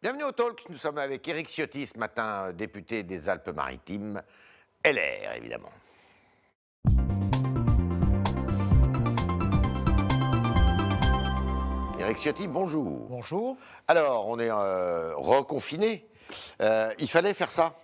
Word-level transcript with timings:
Bienvenue 0.00 0.22
au 0.22 0.30
Talk. 0.30 0.62
Nous 0.68 0.76
sommes 0.76 0.98
avec 0.98 1.26
Éric 1.26 1.48
Ciotti 1.48 1.84
ce 1.84 1.98
matin, 1.98 2.52
député 2.52 3.02
des 3.02 3.28
Alpes-Maritimes. 3.28 4.22
LR, 4.84 5.34
évidemment. 5.34 5.72
Éric 11.98 12.16
Ciotti, 12.18 12.46
bonjour. 12.46 13.08
Bonjour. 13.10 13.56
Alors, 13.88 14.28
on 14.28 14.38
est 14.38 14.48
euh, 14.48 15.16
reconfiné. 15.16 16.06
Euh, 16.62 16.94
il 17.00 17.08
fallait 17.08 17.34
faire 17.34 17.50
ça 17.50 17.74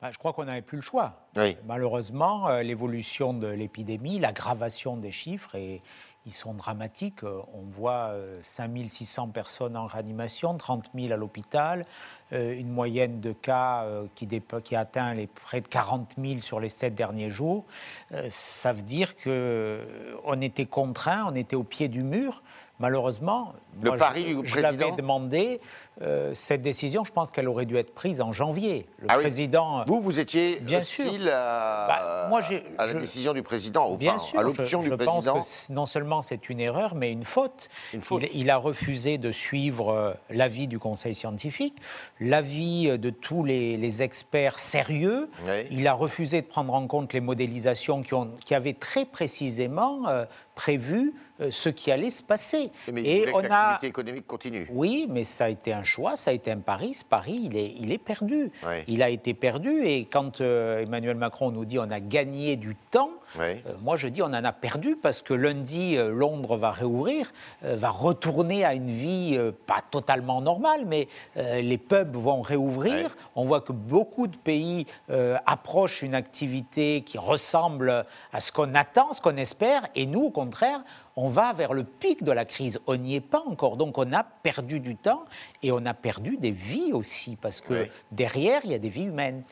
Ben, 0.00 0.12
je 0.12 0.18
crois 0.18 0.32
qu'on 0.34 0.44
n'avait 0.44 0.62
plus 0.62 0.76
le 0.76 0.82
choix. 0.82 1.26
Oui. 1.34 1.56
Malheureusement, 1.66 2.50
euh, 2.50 2.62
l'évolution 2.62 3.34
de 3.34 3.48
l'épidémie, 3.48 4.20
l'aggravation 4.20 4.96
des 4.96 5.10
chiffres, 5.10 5.56
et 5.56 5.82
ils 6.26 6.32
sont 6.32 6.54
dramatiques. 6.54 7.24
Euh, 7.24 7.40
On 7.54 7.62
voit 7.62 8.10
euh, 8.10 8.38
5600 8.42 9.28
personnes 9.28 9.76
en 9.76 9.86
réanimation, 9.86 10.56
30 10.56 10.90
000 10.94 11.12
à 11.12 11.16
l'hôpital, 11.16 11.84
euh, 12.32 12.54
une 12.58 12.70
moyenne 12.70 13.20
de 13.20 13.32
cas 13.32 13.84
euh, 13.84 14.06
qui, 14.14 14.28
qui 14.64 14.76
atteint 14.76 15.14
les 15.14 15.26
près 15.26 15.60
de 15.60 15.68
40 15.68 16.12
000 16.18 16.40
sur 16.40 16.60
les 16.60 16.68
sept 16.68 16.94
derniers 16.94 17.30
jours. 17.30 17.64
Euh, 18.12 18.26
Ça 18.30 18.72
veut 18.72 18.82
dire 18.82 19.16
qu'on 19.16 20.40
était 20.40 20.66
contraint, 20.66 21.26
on 21.28 21.34
était 21.34 21.56
au 21.56 21.64
pied 21.64 21.88
du 21.88 22.02
mur. 22.02 22.42
Malheureusement, 22.82 23.52
Le 23.80 23.90
moi, 23.90 23.96
pari 23.96 24.24
je, 24.28 24.40
du 24.40 24.46
je 24.48 24.56
l'avais 24.58 24.76
président 24.76 24.96
demandé. 24.96 25.60
euh, 26.00 26.34
cette 26.34 26.62
décision, 26.62 27.04
je 27.04 27.12
pense 27.12 27.30
qu'elle 27.30 27.46
aurait 27.48 27.64
dû 27.64 27.76
être 27.76 27.94
prise 27.94 28.20
en 28.20 28.32
janvier. 28.32 28.86
Le 28.98 29.06
Ah 29.08 29.14
oui. 29.18 29.22
président. 29.22 29.84
Vous, 29.86 30.00
vous 30.00 30.18
étiez 30.18 30.58
Bien 30.60 30.80
hostile 30.80 31.28
à, 31.28 31.86
Bah, 31.86 32.26
moi, 32.28 32.40
j'ai- 32.40 32.64
à 32.78 32.86
la 32.86 32.94
je- 32.94 32.98
décision 32.98 33.34
du 33.34 33.44
président, 33.44 33.88
ou 33.88 33.96
Bien 33.96 34.14
enfin, 34.14 34.18
sûr, 34.24 34.38
à 34.40 34.42
l'option 34.42 34.80
je, 34.80 34.86
du 34.86 34.90
je 34.90 34.94
président. 34.96 35.34
pense 35.34 35.66
que 35.68 35.72
non 35.72 35.86
seulement 35.86 36.22
c'est 36.22 36.48
une 36.50 36.58
erreur, 36.58 36.96
mais 36.96 37.12
une 37.12 37.24
faute. 37.24 37.68
Une 37.94 38.02
faute. 38.02 38.24
Il, 38.34 38.40
il 38.42 38.50
a 38.50 38.56
refusé 38.56 39.16
de 39.16 39.30
suivre 39.30 39.90
euh, 39.92 40.12
l'avis 40.30 40.66
du 40.66 40.80
Conseil 40.80 41.14
scientifique, 41.14 41.76
l'avis 42.18 42.88
euh, 42.88 42.98
de 42.98 43.10
tous 43.10 43.44
les, 43.44 43.76
les 43.76 44.02
experts 44.02 44.58
sérieux. 44.58 45.30
Oui. 45.46 45.66
Il 45.70 45.86
a 45.86 45.92
refusé 45.92 46.40
de 46.42 46.46
prendre 46.46 46.74
en 46.74 46.88
compte 46.88 47.12
les 47.12 47.20
modélisations 47.20 48.02
qui, 48.02 48.14
ont, 48.14 48.32
qui 48.44 48.56
avaient 48.56 48.72
très 48.74 49.04
précisément 49.04 50.08
euh, 50.08 50.24
prévu 50.56 50.98
euh, 51.08 51.12
ce 51.50 51.68
qui 51.68 51.90
allait 51.90 52.10
se 52.10 52.22
passer. 52.22 52.70
Mais 52.92 53.02
Et 53.02 53.26
on 53.34 53.42
a 53.50 53.78
économique 53.82 54.26
continue. 54.26 54.66
oui, 54.72 55.06
mais 55.10 55.24
ça 55.24 55.44
a 55.44 55.48
été 55.48 55.72
un 55.72 55.84
choix, 55.84 56.16
ça 56.16 56.30
a 56.30 56.34
été 56.34 56.50
un 56.50 56.58
pari. 56.58 56.94
Ce 56.94 57.04
pari, 57.04 57.40
il 57.44 57.56
est, 57.56 57.74
il 57.78 57.90
est 57.92 57.98
perdu. 57.98 58.50
Oui. 58.66 58.76
Il 58.88 59.02
a 59.02 59.08
été 59.08 59.34
perdu. 59.34 59.82
Et 59.84 60.04
quand 60.04 60.40
euh, 60.40 60.82
Emmanuel 60.82 61.16
Macron 61.16 61.50
nous 61.50 61.64
dit 61.64 61.78
on 61.78 61.90
a 61.90 62.00
gagné 62.00 62.56
du 62.56 62.74
temps, 62.90 63.10
Oui. 63.38 63.44
euh, 63.66 63.74
moi 63.82 63.96
je 63.96 64.08
dis 64.08 64.22
on 64.22 64.26
en 64.26 64.44
a 64.44 64.52
perdu 64.52 64.96
parce 64.96 65.22
que 65.22 65.34
lundi, 65.34 65.96
euh, 65.96 66.10
Londres 66.10 66.56
va 66.56 66.70
réouvrir, 66.70 67.32
euh, 67.64 67.76
va 67.76 67.90
retourner 67.90 68.64
à 68.64 68.74
une 68.74 68.90
vie 68.90 69.34
euh, 69.36 69.52
pas 69.66 69.80
totalement 69.90 70.40
normale, 70.40 70.84
mais 70.86 71.08
euh, 71.36 71.60
les 71.60 71.78
pubs 71.78 72.16
vont 72.16 72.40
réouvrir. 72.42 73.16
On 73.34 73.44
voit 73.44 73.60
que 73.60 73.72
beaucoup 73.72 74.26
de 74.26 74.36
pays 74.36 74.86
euh, 75.10 75.36
approchent 75.46 76.02
une 76.02 76.14
activité 76.14 77.02
qui 77.02 77.18
ressemble 77.18 78.04
à 78.32 78.40
ce 78.40 78.52
qu'on 78.52 78.74
attend, 78.74 79.12
ce 79.12 79.20
qu'on 79.20 79.36
espère, 79.36 79.86
et 79.94 80.06
nous, 80.06 80.22
au 80.24 80.30
contraire, 80.30 80.80
on 81.16 81.28
va 81.28 81.52
vers 81.52 81.74
le 81.74 81.84
pic 81.84 82.24
de 82.24 82.32
la 82.32 82.44
crise. 82.44 82.80
On 82.86 82.96
n'y 82.96 83.14
est 83.16 83.20
pas 83.20 83.42
encore, 83.46 83.76
donc 83.76 83.98
on 83.98 84.12
a 84.12 84.24
perdu 84.24 84.80
du 84.80 84.96
temps 84.96 85.24
et 85.62 85.72
on 85.72 85.84
a 85.84 85.94
perdu 85.94 86.36
des 86.36 86.50
vies 86.50 86.92
aussi, 86.92 87.36
parce 87.36 87.60
que 87.60 87.88
derrière, 88.10 88.62
il 88.64 88.70
y 88.70 88.74
a 88.74 88.78
des 88.78 88.88
vies 88.88 89.04
humaines. 89.04 89.42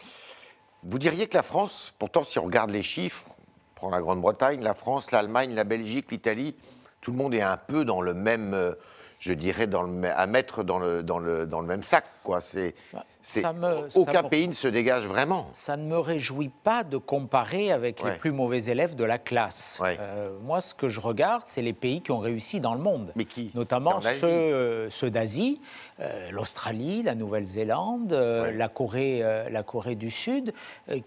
Vous 0.82 0.98
diriez 0.98 1.26
que 1.26 1.36
la 1.36 1.42
France, 1.42 1.92
pourtant, 1.98 2.24
si 2.24 2.38
on 2.38 2.44
regarde 2.44 2.70
les 2.70 2.82
chiffres, 2.82 3.26
on 3.28 3.74
prend 3.74 3.90
la 3.90 4.00
Grande-Bretagne, 4.00 4.62
la 4.62 4.74
France, 4.74 5.10
l'Allemagne, 5.10 5.54
la 5.54 5.64
Belgique, 5.64 6.10
l'Italie, 6.10 6.54
tout 7.02 7.12
le 7.12 7.18
monde 7.18 7.34
est 7.34 7.42
un 7.42 7.56
peu 7.56 7.84
dans 7.84 8.00
le 8.00 8.14
même, 8.14 8.54
euh, 8.54 8.72
je 9.18 9.32
dirais, 9.32 9.66
dans 9.66 9.82
le, 9.82 9.90
mê- 9.90 10.14
à 10.14 10.26
mettre 10.26 10.62
dans 10.62 10.78
le, 10.78 11.02
dans 11.02 11.18
le, 11.18 11.46
dans 11.46 11.60
le 11.60 11.66
même 11.66 11.82
sac. 11.82 12.04
Quoi. 12.24 12.40
C'est, 12.40 12.74
me- 13.54 13.88
aucun 13.94 14.22
pays 14.22 14.48
ne 14.48 14.52
se 14.52 14.68
dégage 14.68 15.06
vraiment. 15.06 15.48
ça 15.52 15.76
ne 15.76 15.84
me 15.84 15.98
réjouit 15.98 16.50
pas 16.64 16.84
de 16.84 16.96
comparer 16.96 17.70
avec 17.72 18.02
Ouais. 18.02 18.12
les 18.12 18.18
plus 18.18 18.32
mauvais 18.32 18.64
élèves 18.64 18.94
de 18.96 19.04
la 19.04 19.18
classe. 19.18 19.78
Ouais. 19.80 19.96
Euh, 20.00 20.30
moi, 20.42 20.60
ce 20.60 20.74
que 20.74 20.88
je 20.88 21.00
regarde, 21.00 21.42
c'est 21.46 21.62
les 21.62 21.72
pays 21.72 22.00
qui 22.00 22.12
ont 22.12 22.18
réussi 22.18 22.60
dans 22.60 22.74
le 22.74 22.80
monde. 22.80 23.12
Mais 23.16 23.24
qui? 23.24 23.50
Notamment 23.54 24.00
ceux, 24.00 24.26
euh, 24.26 24.90
ceux 24.90 25.10
d'Asie, 25.10 25.60
euh, 26.00 26.30
l'Australie, 26.30 27.02
la 27.02 27.14
Nouvelle-Zélande, 27.14 28.12
Ouais. 28.12 28.52
la, 28.54 28.68
Corée, 28.68 29.22
la 29.50 29.62
Corée 29.62 29.94
du 29.96 30.10
Sud, 30.10 30.52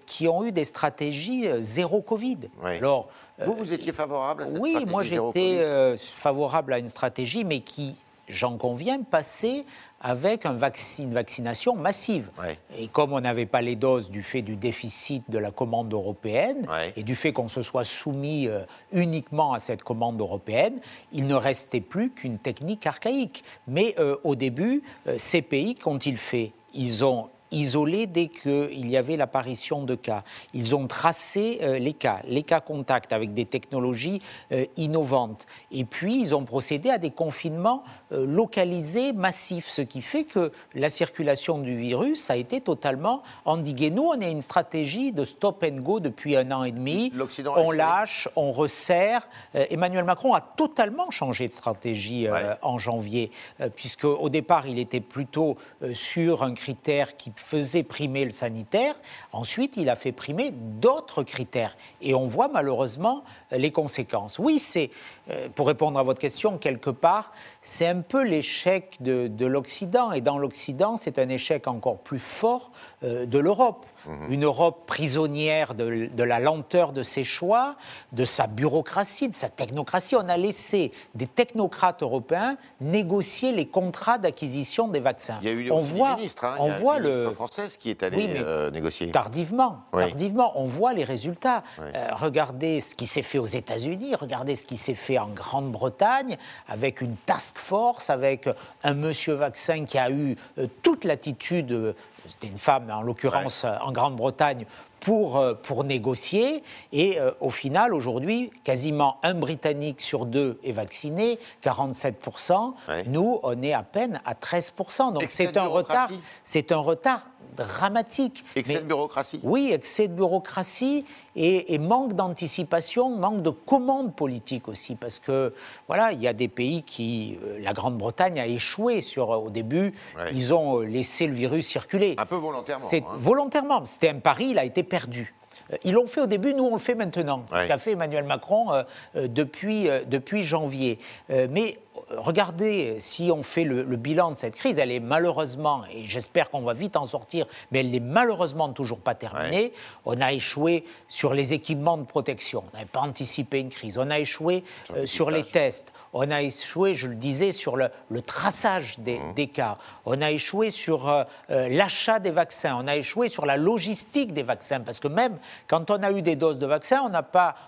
qui 0.06 0.28
ont 0.28 0.44
eu 0.44 0.52
des 0.52 0.66
stratégies 0.66 1.48
zéro 1.60 2.02
Covid. 2.02 2.38
Alors, 2.64 3.08
Vous, 3.44 3.56
vous 3.56 3.74
étiez 3.74 3.92
favorable 3.92 4.44
à 4.44 4.46
cette 4.46 4.60
oui, 4.60 4.70
stratégie 4.72 4.92
moi 4.92 5.04
zéro 5.04 5.32
j'étais 5.36 5.96
favorable 5.98 6.74
à 6.74 6.78
une 6.78 6.90
stratégie, 6.90 7.44
mais 7.44 7.62
qui, 7.62 7.96
j'en 8.28 8.58
conviens, 8.58 9.02
passait 9.04 9.66
avec 10.02 10.46
un 10.46 10.54
vaccin, 10.54 11.04
une 11.04 11.14
vaccination 11.14 11.76
massive. 11.76 12.30
Ouais. 12.40 12.58
Et 12.78 12.88
comme 12.88 13.14
on 13.14 13.22
n'avait 13.22 13.46
pas 13.46 13.62
les 13.62 13.76
doses 13.76 14.10
du 14.10 14.22
fait 14.24 14.42
du 14.42 14.56
déficit 14.56 15.24
de 15.30 15.38
la 15.38 15.52
commande 15.52 15.92
européenne 15.94 16.68
Ouais. 16.70 16.94
et 16.98 17.04
du 17.04 17.16
fait 17.16 17.32
qu'on 17.32 17.48
se 17.48 17.62
soit 17.62 17.84
soumis 17.86 18.48
euh, 18.48 18.64
uniquement 18.92 19.54
à 19.54 19.60
cette 19.60 19.84
commande 19.84 20.20
européenne, 20.20 20.80
il 21.12 21.28
ne 21.28 21.36
restait 21.36 21.82
plus 21.82 22.12
qu'une 22.12 22.38
technique 22.38 22.86
archaïque. 22.86 23.44
Mais 23.68 23.96
euh, 24.00 24.18
au 24.24 24.36
début, 24.36 24.84
euh, 25.08 25.16
ces 25.18 25.42
pays, 25.42 25.76
qu'ont-ils 25.76 26.18
fait? 26.18 26.52
Ils 26.74 27.06
ont 27.06 27.30
isolé 27.54 28.08
dès 28.08 28.28
qu'il 28.28 28.90
y 28.90 28.98
avait 28.98 29.16
l'apparition 29.16 29.84
de 29.84 29.96
cas. 29.96 30.24
Ils 30.54 30.76
ont 30.76 30.88
tracé 30.88 31.60
euh, 31.62 31.80
les 31.80 31.94
cas, 31.94 32.20
les 32.28 32.44
cas 32.44 32.60
contacts 32.60 33.14
avec 33.14 33.34
des 33.34 33.46
technologies 33.46 34.22
euh, 34.52 34.66
innovantes. 34.76 35.46
Et 35.72 35.86
puis, 35.86 36.20
ils 36.20 36.36
ont 36.36 36.44
procédé 36.44 36.90
à 36.90 36.98
des 36.98 37.12
confinements 37.12 37.84
euh, 38.12 38.26
localisés, 38.26 39.14
massifs, 39.14 39.70
ce 39.70 39.82
qui 39.82 40.02
fait 40.02 40.24
que 40.24 40.52
la 40.74 40.90
circulation 40.90 41.60
du 41.60 41.78
virus 41.78 42.30
a 42.30 42.36
été 42.36 42.60
totalement 42.60 43.24
endiguée. 43.46 43.92
Nous, 43.92 44.04
on 44.04 44.20
a 44.22 44.28
une 44.28 44.42
stratégie 44.42 45.12
de 45.12 45.24
stop 45.24 45.64
and 45.64 45.82
go 45.82 46.00
depuis 46.00 46.36
un 46.36 46.52
an 46.52 46.64
et 46.64 46.72
demi. 46.72 47.12
On 47.56 47.72
lâche, 47.72 48.28
on 48.36 48.52
resserre. 48.52 49.28
Emmanuel 49.54 50.04
Macron 50.04 50.34
a 50.34 50.42
totalement 50.42 51.12
changé 51.12 51.48
de 51.48 51.54
stratégie 51.54 52.28
Ouais. 52.34 52.56
en 52.62 52.78
janvier, 52.78 53.32
puisque 53.76 54.06
au 54.06 54.30
départ, 54.30 54.68
il 54.68 54.80
était 54.80 55.02
plutôt 55.02 55.58
sur 55.94 56.44
un 56.44 56.54
critère 56.54 57.18
qui 57.18 57.32
faisait 57.44 57.84
primer 57.84 58.26
le 58.26 58.32
sanitaire. 58.32 58.96
Ensuite, 59.32 59.78
il 59.78 59.90
a 59.90 59.96
fait 59.96 60.12
primer 60.12 60.52
d'autres 60.52 61.24
critères. 61.24 61.76
Et 62.02 62.16
on 62.16 62.26
voit 62.26 62.48
malheureusement 62.48 63.24
les 63.54 63.72
conséquences. 63.72 64.40
Oui, 64.40 64.60
c'est, 64.60 64.90
euh, 65.30 65.48
pour 65.54 65.68
répondre 65.68 66.00
à 66.00 66.04
votre 66.04 66.20
question, 66.20 66.58
quelque 66.58 66.90
part, 66.90 67.32
c'est 67.62 67.88
un 67.88 68.02
peu 68.02 68.24
l'échec 68.24 68.98
de, 69.02 69.28
de 69.28 69.46
l'Occident. 69.46 70.12
Et 70.12 70.22
dans 70.22 70.38
l'Occident, 70.38 70.98
c'est 70.98 71.20
un 71.20 71.30
échec 71.30 71.68
encore 71.68 71.98
plus 72.00 72.20
fort 72.20 72.72
euh, 73.04 73.26
de 73.26 73.40
l'Europe. 73.40 73.86
Une 74.30 74.44
Europe 74.44 74.86
prisonnière 74.86 75.76
de, 75.76 76.10
de 76.14 76.24
la 76.24 76.42
lenteur 76.42 76.92
de 76.92 77.04
ses 77.04 77.24
choix, 77.24 77.78
de 78.12 78.26
sa 78.26 78.48
bureaucratie, 78.48 79.30
de 79.30 79.34
sa 79.34 79.48
technocratie. 79.48 80.18
On 80.18 80.28
a 80.28 80.36
laissé 80.36 80.92
des 81.16 81.26
technocrates 81.26 82.04
européens 82.04 82.58
négocier 82.82 83.54
les 83.54 83.66
contrats 83.66 84.18
d'acquisition 84.18 84.90
des 84.90 85.00
vaccins. 85.00 85.38
Il 85.42 85.48
y 85.48 85.52
a 85.52 85.54
eu 85.54 85.72
on 85.72 85.80
voit, 85.80 86.18
ministres. 86.18 86.44
hein. 86.44 86.56
on 86.60 86.66
Il 86.66 86.70
y 86.72 86.74
a 86.74 86.80
voit 86.80 86.98
une 86.98 87.04
ministre 87.04 87.24
le 87.28 87.32
française 87.32 87.78
qui 87.78 87.90
est 87.92 88.04
allée 88.04 88.18
Oui, 88.18 88.30
euh, 88.36 88.70
négocier. 88.72 89.10
tardivement, 89.12 89.78
Oui. 89.94 90.02
tardivement, 90.06 90.52
on 90.60 90.66
voit 90.66 90.92
les 90.92 91.06
résultats. 91.06 91.64
Oui. 91.80 91.86
Euh, 91.96 92.10
regardez 92.14 92.82
ce 92.82 92.96
qui 92.96 93.08
s'est 93.08 93.22
fait 93.22 93.40
aux 93.44 93.48
États-Unis, 93.48 94.16
regardez 94.16 94.56
ce 94.56 94.66
qui 94.66 94.78
s'est 94.78 94.96
fait 94.96 95.20
en 95.20 95.28
Grande-Bretagne, 95.28 96.38
avec 96.66 97.02
une 97.02 97.18
task 97.26 97.58
force, 97.58 98.10
avec 98.10 98.48
un 98.84 98.94
monsieur 98.94 99.34
vaccin 99.34 99.84
qui 99.84 99.98
a 99.98 100.10
eu 100.10 100.38
euh, 100.58 100.68
toute 100.82 101.04
l'attitude, 101.04 101.74
euh, 101.74 101.94
c'était 102.30 102.48
une 102.48 102.58
femme 102.58 102.90
en 102.92 103.02
l'occurrence 103.02 103.66
en 103.66 103.92
Grande-Bretagne, 103.92 104.66
pour, 105.00 105.36
euh, 105.38 105.54
pour 105.54 105.84
négocier. 105.84 106.64
Et 106.94 107.20
euh, 107.20 107.32
au 107.42 107.50
final, 107.50 107.94
aujourd'hui, 107.94 108.52
quasiment 108.64 109.18
un 109.22 109.34
Britannique 109.34 110.00
sur 110.00 110.26
deux 110.26 110.60
est 110.64 110.72
vacciné, 110.72 111.40
47%. 111.62 112.74
Oui. 112.88 112.94
Nous, 113.08 113.40
on 113.44 113.62
est 113.62 113.74
à 113.74 113.84
peine 113.84 114.22
à 114.26 114.34
13%. 114.34 115.14
Donc 115.14 115.26
c'est 115.28 115.58
un 115.58 115.68
retard, 115.68 116.10
c'est 116.44 116.72
un 116.72 116.78
retard 116.78 117.28
dramatique. 117.56 118.44
Excès 118.56 118.74
Mais- 118.76 118.80
de 118.82 118.86
bureaucratie. 118.86 119.40
oui, 119.44 119.70
excès 119.72 120.08
de 120.08 120.14
bureaucratie 120.16 121.06
et, 121.36 121.74
et 121.76 121.78
manque 121.78 122.14
d'anticipation, 122.14 123.16
manque 123.16 123.44
de 123.44 123.52
commande 123.52 124.16
politique 124.16 124.68
aussi, 124.68 124.96
parce 124.96 125.20
que 125.20 125.54
voilà, 125.88 126.14
il 126.14 126.22
y 126.22 126.28
a 126.28 126.34
des 126.34 126.48
pays 126.48 126.82
qui, 126.82 127.38
euh, 127.46 127.60
la 127.62 127.74
Grande-Bretagne 127.74 128.40
a 128.40 128.48
échoué 128.48 129.02
sur 129.02 129.30
au 129.30 129.52
début, 129.52 129.94
Ouais. 130.18 130.32
ils 130.34 130.52
ont 130.54 130.80
laissé 130.80 131.28
le 131.28 131.34
virus 131.34 131.68
circuler. 131.68 132.13
Un 132.18 132.26
peu 132.26 132.36
volontairement. 132.36 132.86
C'est 132.90 133.02
hein. 133.04 133.16
volontairement. 133.18 133.86
C'était 133.86 134.10
un 134.10 134.20
pari, 134.20 134.48
il 134.52 134.60
a 134.60 134.66
été 134.66 134.84
perdu. 134.84 135.34
Euh, 135.72 135.78
Ils 135.84 135.94
l'ont 135.94 136.08
fait 136.08 136.22
au 136.22 136.28
début, 136.28 136.54
nous 136.54 136.66
on 136.66 136.74
le 136.74 136.80
fait 136.80 136.96
maintenant. 136.96 137.44
C'est 137.48 137.56
Ouais. 137.56 137.62
ce 137.64 137.68
qu'a 137.68 137.78
fait 137.78 137.92
Emmanuel 137.92 138.24
Macron 138.26 138.72
euh, 138.74 138.84
euh, 139.16 139.28
depuis, 139.28 139.88
euh, 139.90 140.04
depuis 140.06 140.44
janvier. 140.44 141.00
Euh, 141.30 141.48
mais 141.50 141.78
regardez, 142.18 142.98
si 143.00 143.32
on 143.32 143.44
fait 143.44 143.64
le, 143.64 143.84
bilan 143.96 144.32
de 144.32 144.36
cette 144.36 144.56
crise, 144.56 144.80
elle 144.80 144.92
est 144.92 145.00
malheureusement, 145.00 145.84
et 145.92 146.06
j'espère 146.06 146.50
qu'on 146.50 146.62
va 146.62 146.74
vite 146.74 146.96
en 146.96 147.06
sortir, 147.06 147.46
mais 147.72 147.80
elle 147.80 147.92
n'est 147.92 148.00
malheureusement 148.00 148.70
toujours 148.70 149.00
pas 149.00 149.16
terminée. 149.16 149.74
On 150.06 150.20
a 150.20 150.34
échoué 150.34 150.84
sur 151.08 151.34
les 151.34 151.54
équipements 151.54 151.98
de 151.98 152.04
protection, 152.04 152.64
on 152.72 152.78
n'avait 152.78 152.90
pas 152.90 153.02
anticipé 153.02 153.60
une 153.60 153.70
crise. 153.70 153.98
On 153.98 154.10
a 154.10 154.20
échoué 154.20 154.64
sur, 155.06 155.32
les 155.32 155.44
tests, 155.44 155.94
on 156.14 156.30
a 156.32 156.42
échoué, 156.42 156.94
je 156.94 157.08
le 157.08 157.16
disais, 157.16 157.52
sur 157.52 157.78
le, 157.78 157.90
traçage 158.26 158.98
mmh. 158.98 159.34
des, 159.34 159.48
cas, 159.48 159.78
on 160.06 160.22
a 160.22 160.32
échoué 160.32 160.70
sur 160.70 161.26
l'achat 161.50 162.20
des 162.20 162.32
vaccins, 162.32 162.78
on 162.80 162.88
a 162.88 162.96
échoué 162.96 163.30
sur 163.30 163.46
la 163.46 163.58
logistique 163.58 164.34
des 164.34 164.44
vaccins, 164.44 164.82
parce 164.82 165.00
que 165.00 165.08
même 165.08 165.38
quand 165.68 165.92
on 165.92 166.02
a 166.04 166.12
eu 166.12 166.22
des 166.22 166.36
doses 166.36 166.60
de 166.60 166.68
vaccins, 166.68 167.10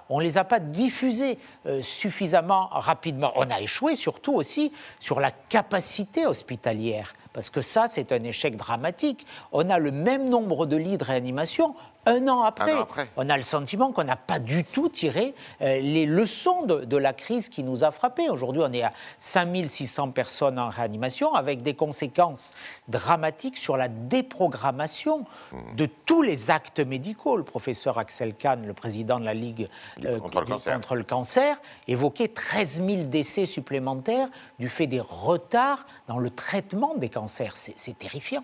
on 0.09 0.19
ne 0.19 0.23
les 0.23 0.37
a 0.37 0.43
pas 0.43 0.59
diffusées 0.59 1.37
suffisamment 1.81 2.67
rapidement. 2.71 3.31
On 3.35 3.49
a 3.49 3.61
échoué 3.61 3.95
surtout 3.95 4.34
aussi 4.35 4.71
sur 4.99 5.19
la 5.19 5.31
capacité 5.31 6.25
hospitalière, 6.25 7.15
parce 7.33 7.49
que 7.49 7.61
ça, 7.61 7.87
c'est 7.89 8.11
un 8.11 8.23
échec 8.23 8.55
dramatique. 8.55 9.25
On 9.51 9.69
a 9.69 9.79
le 9.79 9.91
même 9.91 10.29
nombre 10.29 10.65
de 10.65 10.75
lits 10.75 10.97
de 10.97 11.03
réanimation, 11.03 11.75
un 12.05 12.27
an 12.27 12.41
après, 12.41 12.73
on 13.17 13.29
a 13.29 13.37
le 13.37 13.43
sentiment 13.43 13.91
qu'on 13.91 14.03
n'a 14.03 14.15
pas 14.15 14.39
du 14.39 14.63
tout 14.63 14.89
tiré 14.89 15.33
euh, 15.61 15.79
les 15.79 16.05
leçons 16.05 16.63
de, 16.63 16.97
la 16.97 17.13
crise 17.13 17.49
qui 17.49 17.63
nous 17.63 17.83
a 17.83 17.91
frappés. 17.91 18.29
Aujourd'hui, 18.29 18.61
on 18.65 18.71
est 18.71 18.83
à 18.83 18.93
5600 19.19 20.11
personnes 20.11 20.59
en 20.59 20.69
réanimation 20.69 21.33
avec 21.33 21.61
des 21.61 21.73
conséquences 21.73 22.53
dramatiques 22.87 23.57
sur 23.57 23.77
la 23.77 23.87
déprogrammation 23.87 25.25
mmh. 25.51 25.75
de 25.75 25.85
tous 26.05 26.21
les 26.21 26.51
actes 26.51 26.79
médicaux. 26.79 27.37
Le 27.37 27.43
professeur 27.43 27.97
Axel 27.97 28.33
Kahn, 28.35 28.65
le 28.65 28.73
président 28.73 29.19
de 29.19 29.25
la 29.25 29.33
Ligue 29.33 29.69
euh, 30.05 30.19
contre, 30.19 30.41
le 30.41 30.73
contre, 30.75 30.95
le 30.95 31.03
cancer, 31.03 31.57
évoquait 31.87 32.29
13 32.29 32.83
000 32.85 33.03
décès 33.05 33.45
supplémentaires 33.45 34.29
du 34.59 34.69
fait 34.69 34.87
des 34.87 35.01
retards 35.01 35.85
dans 36.07 36.19
le 36.19 36.29
traitement 36.29 36.95
des 36.95 37.09
cancers. 37.09 37.55
C'est 37.55 37.97
terrifiant. 37.97 38.43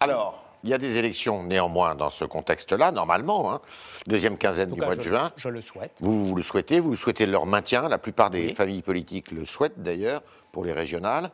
Alors, 0.00 0.47
il 0.64 0.70
y 0.70 0.74
a 0.74 0.78
des 0.78 0.98
élections 0.98 1.42
néanmoins 1.42 1.94
dans 1.94 2.10
ce 2.10 2.24
contexte-là, 2.24 2.90
normalement, 2.90 3.52
hein. 3.52 3.60
deuxième 4.06 4.36
quinzaine 4.36 4.70
du 4.70 4.80
mois 4.80 4.96
de 4.96 5.02
juin. 5.02 5.30
Je 5.36 5.48
le 5.48 5.60
souhaite. 5.60 5.92
Vous, 6.00 6.34
le 6.34 6.42
souhaitez, 6.42 6.80
vous 6.80 6.96
souhaitez 6.96 7.26
leur 7.26 7.46
maintien. 7.46 7.88
La 7.88 7.98
plupart 7.98 8.30
des 8.30 8.54
familles 8.54 8.82
politiques 8.82 9.30
le 9.30 9.44
souhaitent 9.44 9.80
d'ailleurs 9.80 10.22
pour 10.52 10.64
les 10.64 10.72
régionales. 10.72 11.30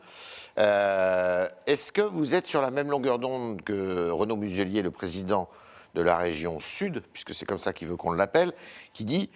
Euh, 0.58 1.48
est-ce 1.66 1.90
que 1.90 2.02
vous 2.02 2.34
êtes 2.34 2.46
sur 2.46 2.62
la 2.62 2.70
même 2.70 2.90
longueur 2.90 3.18
d'onde 3.18 3.62
que 3.62 4.10
Renaud 4.10 4.36
Muselier, 4.36 4.82
le 4.82 4.90
président 4.90 5.48
de 5.94 6.02
la 6.02 6.16
région 6.16 6.60
Sud, 6.60 7.02
puisque 7.12 7.34
c'est 7.34 7.46
comme 7.46 7.58
ça 7.58 7.72
qu'il 7.72 7.88
veut 7.88 7.96
qu'on 7.96 8.12
l'appelle, 8.12 8.52
qui 8.92 9.04
dit 9.04 9.30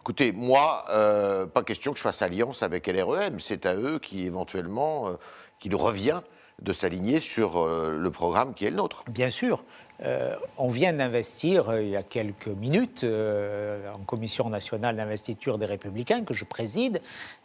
Écoutez, 0.00 0.32
moi, 0.32 0.84
euh, 0.90 1.46
pas 1.46 1.62
question 1.62 1.92
que 1.92 1.98
je 1.98 2.02
fasse 2.02 2.22
alliance 2.22 2.64
avec 2.64 2.88
LREM, 2.88 3.38
c'est 3.38 3.66
à 3.66 3.76
eux 3.76 4.00
qui 4.00 4.26
éventuellement, 4.26 5.06
euh, 5.06 5.12
qu'il 5.60 5.76
revient 5.76 6.22
de 6.60 6.72
s'aligner 6.72 7.20
sur 7.20 7.56
euh, 7.56 7.98
le 7.98 8.10
programme 8.10 8.54
qui 8.54 8.64
est 8.64 8.70
le 8.70 8.76
nôtre. 8.76 9.04
Bien 9.10 9.30
sûr. 9.30 9.64
Euh, 10.04 10.34
on 10.58 10.68
vient 10.68 10.92
d'investir 10.92 11.68
euh, 11.68 11.82
il 11.82 11.90
y 11.90 11.96
a 11.96 12.02
quelques 12.02 12.48
minutes 12.48 13.04
en 13.04 13.98
commission 14.04 14.48
nationale 14.48 14.96
d'investiture 14.96 15.58
des 15.58 15.66
Républicains 15.66 16.24
que 16.24 16.34
je 16.34 16.44
préside 16.44 17.00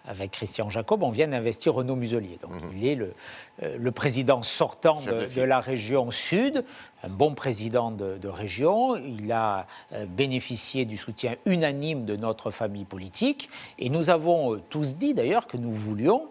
avec 0.07 0.31
Christian 0.31 0.69
Jacob. 0.69 1.03
On 1.03 1.11
vient 1.11 1.27
d'investir 1.27 1.75
Renaud 1.75 1.95
Muselier. 1.95 2.39
Donc 2.41 2.53
mhm. 2.53 2.71
il 2.75 2.87
est 2.87 2.95
le, 2.95 3.13
le, 3.77 3.91
président 3.91 4.41
sortant 4.41 4.99
de, 5.01 5.41
la 5.41 5.59
région 5.59 6.09
Sud, 6.09 6.63
un 7.03 7.09
bon 7.09 7.35
président 7.35 7.91
de, 7.91 8.17
de 8.17 8.27
région. 8.27 8.95
Il 8.95 9.31
a 9.31 9.67
bénéficié 10.07 10.85
du 10.85 10.97
soutien 10.97 11.35
unanime 11.45 12.05
de 12.05 12.15
notre 12.15 12.49
famille 12.49 12.85
politique. 12.85 13.49
Et 13.77 13.89
nous 13.89 14.09
avons 14.09 14.59
tous 14.69 14.95
dit 14.95 15.13
d'ailleurs 15.13 15.45
que 15.45 15.57
nous 15.57 15.73
voulions 15.73 16.29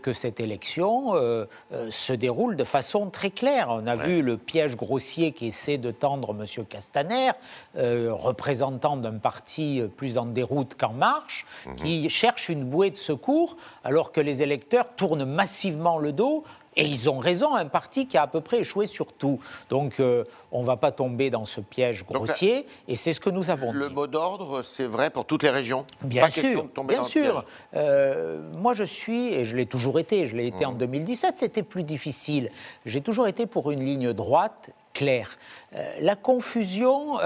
que 0.00 0.12
cette 0.12 0.40
élection 0.40 1.14
euh, 1.14 1.46
euh, 1.72 1.90
se 1.90 2.12
déroule 2.12 2.56
de 2.56 2.64
façon 2.64 3.10
très 3.10 3.30
claire. 3.30 3.68
On 3.70 3.86
a 3.86 3.96
vu 3.96 4.22
le 4.22 4.36
piège 4.36 4.76
grossier 4.76 5.32
qui 5.32 5.46
essaie 5.46 5.78
de 5.78 5.90
tendre 5.90 6.30
M. 6.38 6.64
Castaner, 6.66 7.32
représentant 7.74 8.96
d'un 8.96 9.18
parti 9.18 9.82
plus 9.96 10.18
en 10.18 10.26
déroute 10.26 10.74
qu'en 10.74 10.92
marche, 10.92 11.46
mhm. 11.66 11.76
qui 11.76 12.10
cherche 12.10 12.48
une 12.48 12.64
bouée 12.64 12.90
de 12.90 12.96
secours 12.96 13.56
alors 13.82 14.12
que 14.12 14.20
les 14.20 14.42
électeurs 14.42 14.94
tournent 14.96 15.24
massivement 15.24 15.98
le 15.98 16.12
dos 16.12 16.44
et 16.76 16.84
ils 16.84 17.08
ont 17.10 17.18
raison, 17.18 17.54
un 17.54 17.66
parti 17.66 18.06
qui 18.06 18.16
a 18.16 18.22
à 18.22 18.26
peu 18.26 18.40
près 18.40 18.60
échoué 18.60 18.86
sur 18.86 19.12
tout. 19.12 19.40
Donc 19.70 20.00
euh, 20.00 20.24
on 20.52 20.62
ne 20.62 20.66
va 20.66 20.76
pas 20.76 20.92
tomber 20.92 21.30
dans 21.30 21.44
ce 21.44 21.60
piège 21.60 22.04
grossier, 22.04 22.66
et 22.88 22.96
c'est 22.96 23.12
ce 23.12 23.20
que 23.20 23.30
nous 23.30 23.50
avons 23.50 23.72
le 23.72 23.78
dit. 23.78 23.84
Le 23.84 23.90
mot 23.90 24.06
d'ordre, 24.06 24.62
c'est 24.62 24.86
vrai 24.86 25.10
pour 25.10 25.24
toutes 25.24 25.42
les 25.42 25.50
régions? 25.50 25.84
Bien 26.02 26.30
sûr, 26.30 26.66
bien 26.84 27.04
sûr. 27.04 27.44
Euh, 27.74 28.40
moi 28.52 28.74
je 28.74 28.84
suis, 28.84 29.32
et 29.32 29.44
je 29.44 29.56
l'ai 29.56 29.66
toujours 29.66 29.98
été, 29.98 30.26
je 30.26 30.36
l'ai 30.36 30.46
été 30.46 30.64
en 30.64 30.72
2017, 30.72 31.34
mmh. 31.34 31.36
c'était 31.36 31.62
plus 31.62 31.84
difficile. 31.84 32.50
J'ai 32.86 33.00
toujours 33.00 33.28
été 33.28 33.46
pour 33.46 33.70
une 33.70 33.84
ligne 33.84 34.12
droite 34.12 34.70
claire. 34.92 35.38
Euh, 35.74 35.82
la 36.00 36.16
confusion, 36.16 37.18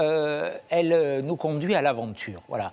elle 0.69 1.21
nous 1.23 1.35
conduit 1.35 1.75
à 1.75 1.81
l'aventure. 1.81 2.41
Voilà. 2.47 2.71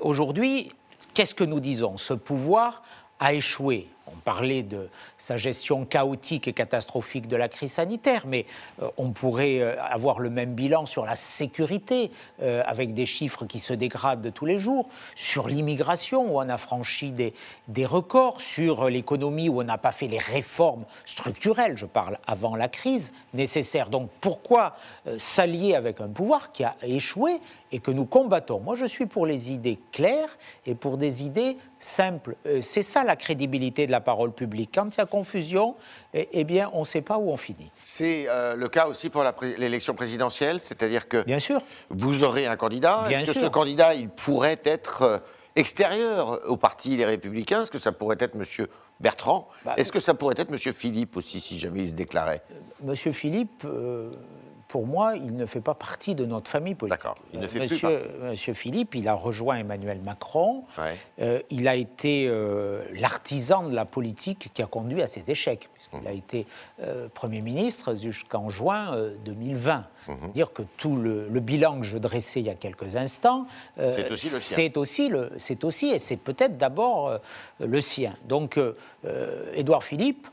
Aujourd'hui, 0.00 0.72
qu'est-ce 1.14 1.34
que 1.34 1.44
nous 1.44 1.60
disons? 1.60 1.96
Ce 1.96 2.14
pouvoir 2.14 2.82
a 3.20 3.34
échoué 3.34 3.88
on 4.12 4.18
parlait 4.24 4.62
de 4.62 4.88
sa 5.18 5.36
gestion 5.36 5.84
chaotique 5.84 6.48
et 6.48 6.52
catastrophique 6.52 7.28
de 7.28 7.36
la 7.36 7.48
crise 7.48 7.72
sanitaire, 7.72 8.24
mais 8.26 8.46
euh, 8.82 8.88
on 8.96 9.10
pourrait 9.10 9.60
euh, 9.60 9.80
avoir 9.82 10.20
le 10.20 10.30
même 10.30 10.54
bilan 10.54 10.86
sur 10.86 11.04
la 11.04 11.16
sécurité, 11.16 12.10
euh, 12.42 12.62
avec 12.66 12.94
des 12.94 13.06
chiffres 13.06 13.46
qui 13.46 13.58
se 13.58 13.72
dégradent 13.72 14.32
tous 14.32 14.46
les 14.46 14.58
jours, 14.58 14.88
sur 15.14 15.48
l'immigration, 15.48 16.32
où 16.32 16.40
on 16.40 16.48
a 16.48 16.58
franchi 16.58 17.10
des, 17.10 17.34
des 17.68 17.86
records, 17.86 18.40
sur 18.40 18.88
l'économie, 18.88 19.48
où 19.48 19.60
on 19.60 19.64
n'a 19.64 19.78
pas 19.78 19.92
fait 19.92 20.08
les 20.08 20.18
réformes 20.18 20.84
structurelles, 21.04 21.76
je 21.76 21.86
parle 21.86 22.18
avant 22.26 22.56
la 22.56 22.68
crise, 22.68 23.12
nécessaires. 23.34 23.90
Donc 23.90 24.10
pourquoi 24.20 24.76
s'allier 25.18 25.74
avec 25.74 26.00
un 26.00 26.08
pouvoir 26.08 26.52
qui 26.52 26.64
a 26.64 26.76
échoué 26.82 27.40
et 27.72 27.80
que 27.80 27.90
nous 27.90 28.06
combattons? 28.06 28.60
Moi, 28.60 28.76
je 28.76 28.84
suis 28.84 29.06
pour 29.06 29.26
les 29.26 29.52
idées 29.52 29.78
claires 29.92 30.38
et 30.66 30.74
pour 30.74 30.96
des 30.96 31.24
idées 31.24 31.56
simples. 31.78 32.36
C'est 32.60 32.82
ça 32.82 33.04
la 33.04 33.16
crédibilité 33.16 33.86
de 33.86 33.92
la 33.92 33.97
parole 34.00 34.32
publique. 34.32 34.70
Quand 34.74 34.86
il 34.86 34.98
y 34.98 35.00
a 35.00 35.06
confusion, 35.06 35.74
eh, 36.14 36.28
eh 36.32 36.44
bien, 36.44 36.70
on 36.72 36.80
ne 36.80 36.84
sait 36.84 37.00
pas 37.00 37.18
où 37.18 37.30
on 37.30 37.36
finit. 37.36 37.70
C'est 37.82 38.26
euh, 38.28 38.54
le 38.56 38.68
cas 38.68 38.86
aussi 38.86 39.10
pour 39.10 39.24
l'élection 39.58 39.94
présidentielle, 39.94 40.60
c'est-à-dire 40.60 41.08
que 41.08 41.22
bien 41.24 41.38
sûr. 41.38 41.60
vous 41.90 42.24
aurez 42.24 42.46
un 42.46 42.56
candidat. 42.56 43.04
Est-ce 43.10 43.24
que 43.24 43.32
ce 43.32 43.46
candidat, 43.46 43.94
il 43.94 44.08
pourrait 44.08 44.60
être 44.64 45.02
euh, 45.02 45.18
extérieur 45.56 46.40
au 46.48 46.56
parti 46.56 46.96
Les 46.96 47.04
Républicains? 47.04 47.62
Est-ce 47.62 47.70
que 47.70 47.78
ça 47.78 47.92
pourrait 47.92 48.16
être 48.20 48.34
M. 48.36 48.66
Bertrand? 49.00 49.48
Bah, 49.64 49.74
Est-ce 49.76 49.92
que 49.92 50.00
ça 50.00 50.14
pourrait 50.14 50.34
être 50.38 50.50
M. 50.50 50.58
Philippe 50.72 51.16
aussi, 51.16 51.40
si 51.40 51.58
jamais 51.58 51.80
il 51.80 51.88
se 51.88 51.94
déclarait? 51.94 52.42
Monsieur 52.82 53.12
Philippe, 53.12 53.64
euh, 53.64 54.10
pour 54.68 54.86
moi, 54.86 55.16
il 55.16 55.34
ne 55.34 55.46
fait 55.46 55.62
pas 55.62 55.74
partie 55.74 56.14
de 56.14 56.26
notre 56.26 56.50
famille 56.50 56.74
politique. 56.74 57.02
D'accord, 57.02 57.16
il 57.32 57.40
ne 57.40 57.48
fait 57.48 57.60
Monsieur, 57.60 57.76
plus 57.78 57.80
partie. 57.80 58.08
Monsieur 58.22 58.54
Philippe, 58.54 58.94
il 58.94 59.08
a 59.08 59.14
rejoint 59.14 59.56
Emmanuel 59.56 59.98
Macron. 60.04 60.64
Euh, 61.20 61.40
il 61.50 61.66
a 61.66 61.74
été 61.74 62.26
euh, 62.28 62.84
l'artisan 62.92 63.62
de 63.62 63.74
la 63.74 63.86
politique 63.86 64.50
qui 64.52 64.62
a 64.62 64.66
conduit 64.66 65.00
à 65.00 65.06
ses 65.06 65.30
échecs, 65.30 65.70
puisqu'il 65.72 66.06
a 66.06 66.12
été 66.12 66.46
euh, 66.82 67.08
Premier 67.14 67.40
ministre 67.40 67.94
jusqu'en 67.94 68.50
juin 68.50 68.94
2020. 69.24 69.84
Mmh. 70.06 70.12
Dire 70.32 70.52
que 70.52 70.62
tout 70.76 70.96
le, 70.96 71.28
bilan 71.40 71.80
que 71.80 71.86
je 71.86 71.96
dressais 71.96 72.40
il 72.40 72.46
y 72.46 72.50
a 72.50 72.54
quelques 72.54 72.96
instants, 72.96 73.46
c'est 73.78 74.10
aussi 74.10 74.28
le 74.28 74.38
sien. 74.38 74.56
C'est 74.56 74.76
aussi, 74.76 75.08
le, 75.08 75.30
aussi, 75.62 75.88
et 75.88 75.98
c'est 75.98 76.16
peut-être 76.16 76.58
d'abord 76.58 77.18
le 77.58 77.80
sien. 77.80 78.16
Donc, 78.26 78.60
Édouard 79.54 79.84
Philippe, 79.84 80.26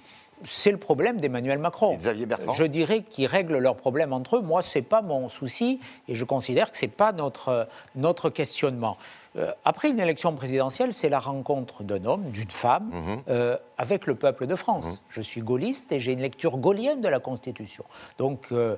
c'est 0.44 0.72
le 0.72 0.78
problème 0.78 1.20
d'Emmanuel 1.20 1.60
Macron. 1.60 1.96
Xavier 1.96 2.26
Bertrand 2.26 2.54
Je 2.54 2.66
dirais 2.66 3.02
qu'ils 3.02 3.28
règlent 3.28 3.58
leurs 3.58 3.78
problèmes 3.78 4.14
entre 4.14 4.38
eux. 4.38 4.42
Moi, 4.42 4.62
ce 4.62 4.78
n'est 4.78 4.84
pas 4.84 5.02
mon 5.02 5.30
souci 5.30 5.80
et 6.08 6.16
je 6.16 6.26
considère 6.26 6.72
que 6.72 6.78
ce 6.78 6.86
n'est 6.86 6.92
pas 6.92 7.14
notre, 7.14 7.68
notre 7.96 8.30
questionnement. 8.30 8.98
Euh, 9.38 9.52
après 9.66 9.90
une 9.90 10.00
élection 10.00 10.34
présidentielle, 10.34 10.94
c'est 10.94 11.10
la 11.10 11.20
rencontre 11.20 11.84
d'un 11.84 12.06
homme, 12.06 12.32
d'une 12.32 12.52
femme, 12.52 12.90
mhm. 12.92 13.22
euh, 13.30 13.58
avec 13.78 14.08
le 14.08 14.16
peuple 14.16 14.48
de 14.48 14.56
France. 14.56 14.86
Mhm. 14.86 14.98
Je 15.10 15.22
suis 15.22 15.42
gaulliste 15.42 15.92
et 15.92 16.00
j'ai 16.00 16.14
une 16.14 16.22
lecture 16.22 16.58
gaulienne 16.58 17.02
de 17.02 17.08
la 17.08 17.20
Constitution. 17.20 17.84
Donc 18.18 18.48
euh, 18.52 18.78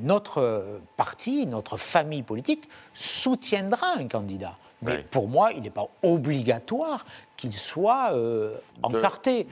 notre 0.00 0.80
parti, 0.96 1.46
notre 1.46 1.76
famille 1.76 2.22
politique 2.22 2.68
soutiendra 2.94 3.94
un 3.98 4.06
candidat. 4.06 4.56
Mais 4.86 5.02
pour 5.10 5.28
moi, 5.28 5.52
il 5.52 5.62
n'est 5.62 5.70
pas 5.70 5.88
obligatoire 6.02 7.04
qu'il 7.36 7.52
soit 7.52 8.12
encarté. 8.82 9.46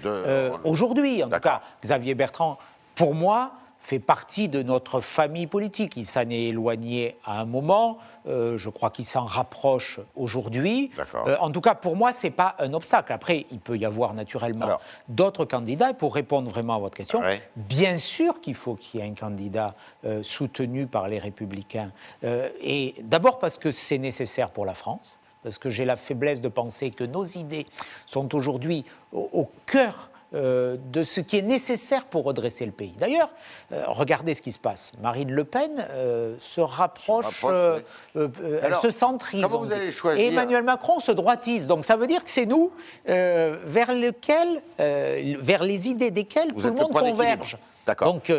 Aujourd'hui, 0.65 1.23
en 1.23 1.29
tout 1.29 1.41
cas, 1.41 1.63
Xavier 1.83 2.15
Bertrand, 2.15 2.59
pour 2.95 3.15
moi, 3.15 3.53
fait 3.85 3.99
partie 3.99 4.49
de 4.49 4.63
notre 4.63 5.01
famille 5.01 5.47
politique. 5.47 5.99
Il 5.99 6.07
s'en 6.07 6.23
est 6.31 6.45
éloigné 6.45 7.19
à 7.23 7.39
un 7.41 7.45
moment, 7.45 7.99
euh, 8.27 8.57
je 8.57 8.71
crois 8.71 8.89
qu'il 8.89 9.05
s'en 9.05 9.25
rapproche 9.25 10.01
aujourd'hui. 10.17 10.91
Euh, 11.27 11.37
en 11.39 11.51
tout 11.51 11.61
cas, 11.61 11.75
pour 11.75 11.95
moi, 11.95 12.15
ce 12.15 12.27
n'est 12.27 12.31
pas 12.31 12.57
un 12.61 12.73
obstacle. 12.73 13.13
Après, 13.13 13.45
il 13.51 13.59
peut 13.61 13.77
y 13.77 13.85
avoir 13.85 14.15
naturellement 14.15 14.79
d'autres 15.09 15.45
candidats. 15.45 15.91
Et 15.91 15.95
pour 15.95 16.15
répondre 16.15 16.51
vraiment 16.51 16.77
à 16.77 16.79
votre 16.79 16.97
question, 16.97 17.21
bien 17.57 17.99
sûr 17.99 18.41
qu'il 18.41 18.55
faut 18.55 18.75
qu'il 18.75 19.01
y 19.01 19.03
ait 19.03 19.07
un 19.07 19.15
candidat 19.15 19.75
euh, 20.07 20.23
soutenu 20.23 20.87
par 20.87 21.07
les 21.09 21.19
républicains. 21.19 21.93
et 22.23 22.95
d'abord 23.03 23.39
parce 23.39 23.59
que 23.59 23.71
c'est 23.71 23.99
nécessaire 23.99 24.49
pour 24.51 24.65
la 24.65 24.75
France, 24.75 25.21
parce 25.45 25.59
que 25.59 25.71
j'ai 25.71 25.85
la 25.85 25.97
faiblesse 25.97 26.41
de 26.41 26.49
penser 26.49 26.91
que 26.91 27.05
nos 27.05 27.25
idées 27.25 27.67
sont 28.07 28.35
aujourd'hui 28.35 28.85
au, 29.13 29.29
au 29.33 29.51
cœur 29.67 30.11
euh, 30.35 30.77
de 30.91 31.05
ce 31.05 31.21
qui 31.21 31.39
est 31.39 31.43
nécessaire 31.43 32.07
pour 32.07 32.25
redresser 32.25 32.67
le 32.67 32.73
pays. 32.73 32.93
D'ailleurs, 32.99 33.31
euh, 33.71 33.85
regardez 33.87 34.35
ce 34.35 34.43
qui 34.43 34.51
se 34.51 34.59
passe. 34.59 34.91
Marine 35.01 35.31
Le 35.31 35.45
Pen 35.45 35.87
euh, 35.91 36.35
se 36.41 36.61
rapproche, 36.61 37.45
elle 37.45 38.75
se 38.83 38.91
centrise. 38.91 39.43
Comment 39.43 39.61
vous 39.61 39.71
allez 39.71 39.93
choisir 39.93 40.21
Et 40.21 40.29
Emmanuel 40.29 40.65
Macron 40.65 40.99
se 40.99 41.13
droitise. 41.13 41.69
Donc 41.69 41.85
ça 41.85 41.95
veut 41.95 42.09
dire 42.09 42.25
que 42.25 42.31
c'est 42.31 42.47
nous 42.47 42.73
vers, 43.07 43.95
lequel, 43.95 44.61
vers 44.79 45.63
les 45.63 45.89
idées 45.89 46.11
desquelles 46.11 46.53
tout 46.53 46.67
le 46.67 46.73
monde 46.73 46.93
converge. 46.93 47.57
Donc, 48.03 48.33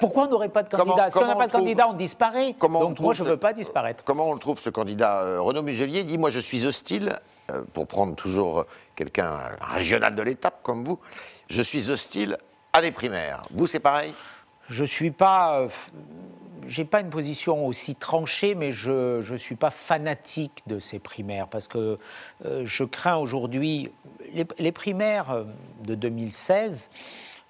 pourquoi 0.00 0.26
on 0.26 0.30
n'aurait 0.30 0.48
pas 0.48 0.62
de 0.62 0.68
candidat 0.68 1.10
Si 1.10 1.18
on 1.18 1.26
n'a 1.26 1.36
pas 1.36 1.46
de 1.46 1.52
candidat, 1.52 1.88
on 1.88 1.94
disparaît. 1.94 2.54
Donc, 2.60 3.00
moi, 3.00 3.14
je 3.14 3.22
ne 3.22 3.28
veux 3.28 3.36
pas 3.36 3.52
disparaître. 3.52 4.04
Comment 4.04 4.30
on 4.30 4.34
le 4.34 4.40
trouve, 4.40 4.58
ce 4.58 4.70
candidat 4.70 5.40
Renaud 5.40 5.62
Muselier 5.62 6.04
dit 6.04 6.18
Moi, 6.18 6.30
je 6.30 6.38
suis 6.38 6.66
hostile 6.66 7.18
euh, 7.50 7.62
pour 7.72 7.86
prendre 7.86 8.14
toujours 8.14 8.66
quelqu'un 8.94 9.38
régional 9.60 10.14
de 10.14 10.22
l'étape 10.22 10.60
comme 10.62 10.84
vous, 10.84 10.98
je 11.48 11.60
suis 11.60 11.90
hostile 11.90 12.38
à 12.72 12.80
des 12.80 12.92
primaires. 12.92 13.42
Vous, 13.50 13.66
c'est 13.66 13.80
pareil? 13.80 14.14
Je 14.68 14.82
ne 14.82 14.86
suis 14.86 15.10
pas. 15.10 15.60
Euh, 15.60 15.68
j'ai 16.68 16.84
pas 16.84 17.00
une 17.00 17.10
position 17.10 17.66
aussi 17.66 17.96
tranchée, 17.96 18.54
mais 18.54 18.70
je 18.70 19.28
ne 19.28 19.36
suis 19.36 19.56
pas 19.56 19.70
fanatique 19.70 20.62
de 20.68 20.78
ces 20.78 21.00
primaires 21.00 21.48
parce 21.48 21.66
que 21.66 21.98
euh, 22.44 22.62
je 22.64 22.84
crains 22.84 23.16
aujourd'hui 23.16 23.90
les, 24.32 24.46
les, 24.58 24.70
primaires 24.70 25.44
de 25.82 25.96
2016 25.96 26.90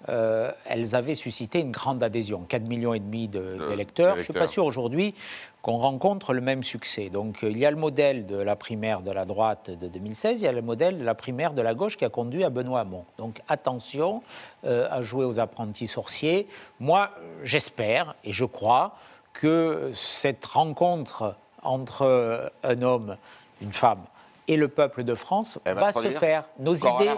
euh, 0.09 0.51
elles 0.65 0.95
avaient 0.95 1.15
suscité 1.15 1.59
une 1.59 1.71
grande 1.71 2.03
adhésion, 2.03 2.45
4,5 2.49 2.67
millions 2.67 2.93
et 2.93 2.99
demi 2.99 3.27
d'électeurs. 3.27 4.15
Je 4.15 4.19
ne 4.19 4.23
suis 4.23 4.33
pas 4.33 4.47
sûr 4.47 4.65
aujourd'hui 4.65 5.13
qu'on 5.61 5.77
rencontre 5.77 6.33
le 6.33 6.41
même 6.41 6.63
succès. 6.63 7.09
Donc 7.09 7.39
il 7.41 7.57
y 7.57 7.65
a 7.65 7.71
le 7.71 7.77
modèle 7.77 8.25
de 8.25 8.35
la 8.35 8.55
primaire 8.55 9.01
de 9.01 9.11
la 9.11 9.25
droite 9.25 9.69
de 9.69 9.87
2016, 9.87 10.41
il 10.41 10.43
y 10.43 10.47
a 10.47 10.51
le 10.51 10.61
modèle 10.61 10.99
de 10.99 11.03
la 11.03 11.15
primaire 11.15 11.53
de 11.53 11.61
la 11.61 11.73
gauche 11.73 11.97
qui 11.97 12.05
a 12.05 12.09
conduit 12.09 12.43
à 12.43 12.49
Benoît 12.49 12.81
Hamon. 12.81 13.05
Donc 13.17 13.41
attention 13.47 14.21
euh, 14.65 14.87
à 14.91 15.01
jouer 15.01 15.25
aux 15.25 15.39
apprentis 15.39 15.87
sorciers. 15.87 16.47
Moi, 16.79 17.09
j'espère 17.43 18.15
et 18.23 18.31
je 18.31 18.45
crois 18.45 18.95
que 19.31 19.91
cette 19.93 20.45
rencontre 20.45 21.35
entre 21.63 22.51
un 22.63 22.81
homme, 22.81 23.17
une 23.61 23.71
femme, 23.71 24.03
et 24.47 24.57
le 24.57 24.67
peuple 24.67 25.03
de 25.03 25.15
France 25.15 25.59
va, 25.65 25.91
se, 25.91 26.09
faire. 26.11 26.45
Nos 26.59 26.75
idées, 26.75 27.11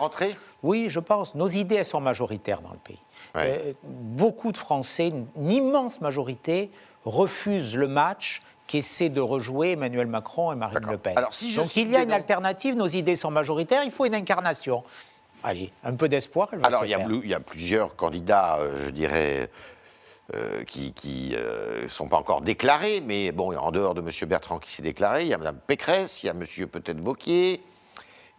oui, 0.64 0.88
je 0.90 1.00
pense. 1.00 1.36
Nos 1.36 1.48
idées 1.48 1.76
elles 1.76 1.86
sont 1.86 2.02
majoritaires 2.02 2.62
dans 2.62 2.72
le 2.72 2.78
pays. 2.78 3.00
Euh, 3.36 3.74
beaucoup 3.84 4.52
de 4.52 4.58
Français, 4.58 5.12
une 5.36 5.52
immense 5.52 6.02
majorité, 6.02 6.72
refusent 7.04 7.76
le 7.76 7.88
match 7.88 8.42
qu'essaient 8.68 9.10
de 9.10 9.22
rejouer 9.22 9.72
Emmanuel 9.72 10.08
Macron 10.08 10.52
et 10.52 10.56
Marine 10.56 10.88
Le 10.90 10.98
Pen. 10.98 11.18
Alors, 11.18 11.34
si 11.34 11.56
Donc 11.56 11.76
il 11.76 11.92
y 11.92 11.96
a 11.96 12.04
une 12.04 12.12
alternative, 12.12 12.76
nos 12.76 12.88
idées 12.88 13.16
sont 13.16 13.32
majoritaires, 13.32 13.84
il 13.84 13.92
faut 13.92 14.06
une 14.06 14.16
incarnation. 14.16 14.84
Allez, 15.44 15.72
un 15.84 15.94
peu 15.94 16.10
d'espoir. 16.10 16.50
Alors 16.64 16.86
il 16.86 16.90
y, 16.90 16.96
a, 16.96 17.06
il 17.08 17.30
y, 17.30 17.34
a 17.34 17.40
plusieurs 17.40 17.96
candidats, 17.96 18.58
euh, 18.58 18.86
je 18.86 18.90
dirais, 18.90 19.50
euh, 20.34 20.64
qui 20.64 21.30
ne 21.32 21.38
euh, 21.38 21.88
sont 21.88 22.08
pas 22.08 22.18
encore 22.18 22.42
déclarés, 22.42 23.00
mais 23.00 23.32
bon, 23.32 23.56
en 23.56 23.70
dehors 23.70 23.94
de 23.94 24.02
M. 24.02 24.10
Bertrand 24.28 24.58
qui 24.58 24.72
s'est 24.72 24.82
déclaré, 24.82 25.22
il 25.22 25.28
y 25.28 25.36
a 25.36 25.38
Mme 25.38 25.60
Pécresse, 25.68 26.24
il 26.24 26.26
y 26.26 26.30
a 26.30 26.32
M. 26.32 26.44
peut-être 26.66 27.00
Vauquier, 27.00 27.62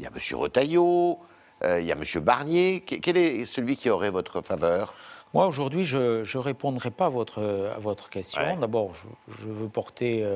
il 0.00 0.02
y 0.02 0.07
a 0.07 0.11
M. 0.11 0.37
Retailleau, 0.37 1.21
euh, 1.64 1.81
il 1.81 1.87
y 1.87 1.93
a 1.93 1.95
M. 1.95 2.02
Barnier. 2.25 2.81
Quel 2.81 3.16
est 3.16 3.45
celui 3.45 3.76
qui 3.76 3.88
aurait 3.88 4.11
votre 4.11 4.43
faveur? 4.43 4.95
Moi, 5.33 5.47
aujourd'hui, 5.47 5.85
je 5.85 6.23
ne 6.23 6.43
répondrai 6.43 6.90
pas 6.90 7.07
à 7.07 7.11
votre, 7.11 7.71
à 7.76 7.78
votre 7.78 8.11
question. 8.11 8.57
D'abord, 8.57 8.93
je, 9.28 9.43
je, 9.43 9.49
veux 9.49 9.69
porter 9.69 10.26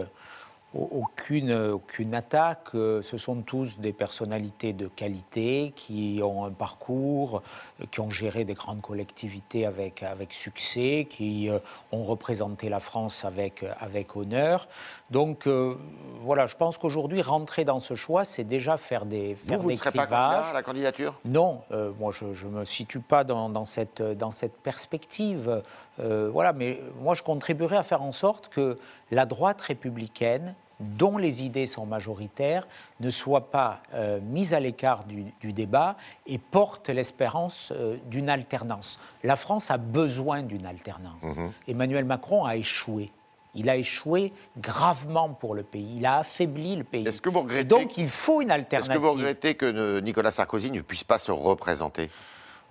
aucune, 0.75 1.53
aucune 1.53 2.15
attaque. 2.15 2.69
Ce 2.73 3.17
sont 3.17 3.43
tous 3.43 3.79
des 3.79 3.93
personnalités 3.93 4.73
de 4.73 4.87
qualité 4.87 5.73
qui 5.75 6.21
ont 6.23 6.45
un 6.45 6.50
parcours, 6.50 7.43
qui 7.91 8.00
ont 8.00 8.11
géré 8.11 8.45
des 8.45 8.55
grandes 8.55 8.81
collectivités 8.81 9.67
avec, 9.67 10.03
avec 10.03 10.33
succès, 10.33 11.07
qui 11.09 11.50
euh, 11.50 11.59
ont 11.93 12.05
représenté 12.05 12.69
la 12.69 12.81
France 12.81 13.25
avec, 13.25 13.65
avec 13.79 14.17
honneur. 14.17 14.69
Donc 15.11 15.47
euh, 15.47 15.75
voilà, 16.23 16.47
je 16.47 16.57
pense 16.57 16.79
qu'aujourd'hui, 16.79 17.23
rentrer 17.23 17.65
dans 17.65 17.81
ce 17.81 17.95
choix, 17.95 18.25
c'est 18.25 18.45
déjà 18.45 18.77
faire 18.77 19.07
des 19.07 19.35
faire 19.35 19.59
Vous, 19.59 19.65
vous 19.65 19.71
ne 19.71 19.77
serez 19.77 19.91
pas 19.93 20.07
candidat 20.07 20.47
à 20.47 20.53
la 20.53 20.62
candidature? 20.62 21.15
Non, 21.25 21.62
euh, 21.73 21.93
moi 21.99 22.12
je 22.12 22.47
ne 22.47 22.50
me 22.50 22.65
situe 22.65 23.00
pas 23.00 23.25
dans, 23.25 23.49
dans, 23.49 23.65
cette, 23.65 24.03
dans 24.03 24.31
cette 24.31 24.57
perspective. 24.59 25.62
voilà, 25.99 26.53
mais 26.53 26.81
moi 27.00 27.15
je 27.15 27.23
contribuerai 27.23 27.77
à 27.77 27.83
faire 27.83 28.03
en 28.03 28.12
sorte 28.12 28.49
que 28.49 28.79
la 29.11 29.27
droite 29.27 29.61
républicaine 29.61 30.55
dont 30.81 31.19
les 31.19 31.43
idées 31.43 31.67
sont 31.67 31.87
majoritaires, 31.87 32.67
ne 33.01 33.11
soit 33.11 33.51
pas 33.51 33.81
euh, 33.95 34.19
mise 34.21 34.55
à 34.55 34.61
l'écart 34.61 35.05
du, 35.05 35.53
débat 35.53 35.97
et 36.27 36.39
porte 36.39 36.89
l'espérance 36.89 37.73
euh, 37.77 37.97
d'une 38.07 38.29
alternance. 38.29 38.99
La 39.23 39.37
France 39.37 39.71
a 39.71 39.77
besoin 39.77 40.43
d'une 40.43 40.67
alternance. 40.67 41.23
Mhm. 41.23 41.53
Emmanuel 41.69 42.05
Macron 42.05 42.45
a 42.45 42.57
échoué. 42.57 43.11
Il 43.55 43.69
a 43.69 43.77
échoué 43.77 44.33
gravement 44.59 45.31
pour 45.31 45.55
le 45.55 45.65
pays. 45.65 45.97
Il 45.97 46.07
a 46.07 46.19
affaibli 46.19 46.77
le 46.77 46.85
pays. 46.85 47.07
Est-ce 47.07 47.21
que 47.21 47.29
vous 47.29 47.41
regrettez, 47.41 47.65
Donc 47.65 47.99
il 47.99 48.09
faut 48.09 48.41
une 48.41 48.51
alternative. 48.51 48.93
Est-ce 48.93 49.01
que 49.01 49.05
vous 49.05 49.13
regrettez 49.13 49.55
que 49.55 50.01
Nicolas 50.01 50.31
Sarkozy 50.31 50.71
ne 50.71 50.83
puisse 50.83 51.03
pas 51.03 51.19
se 51.19 51.33
représenter? 51.33 52.11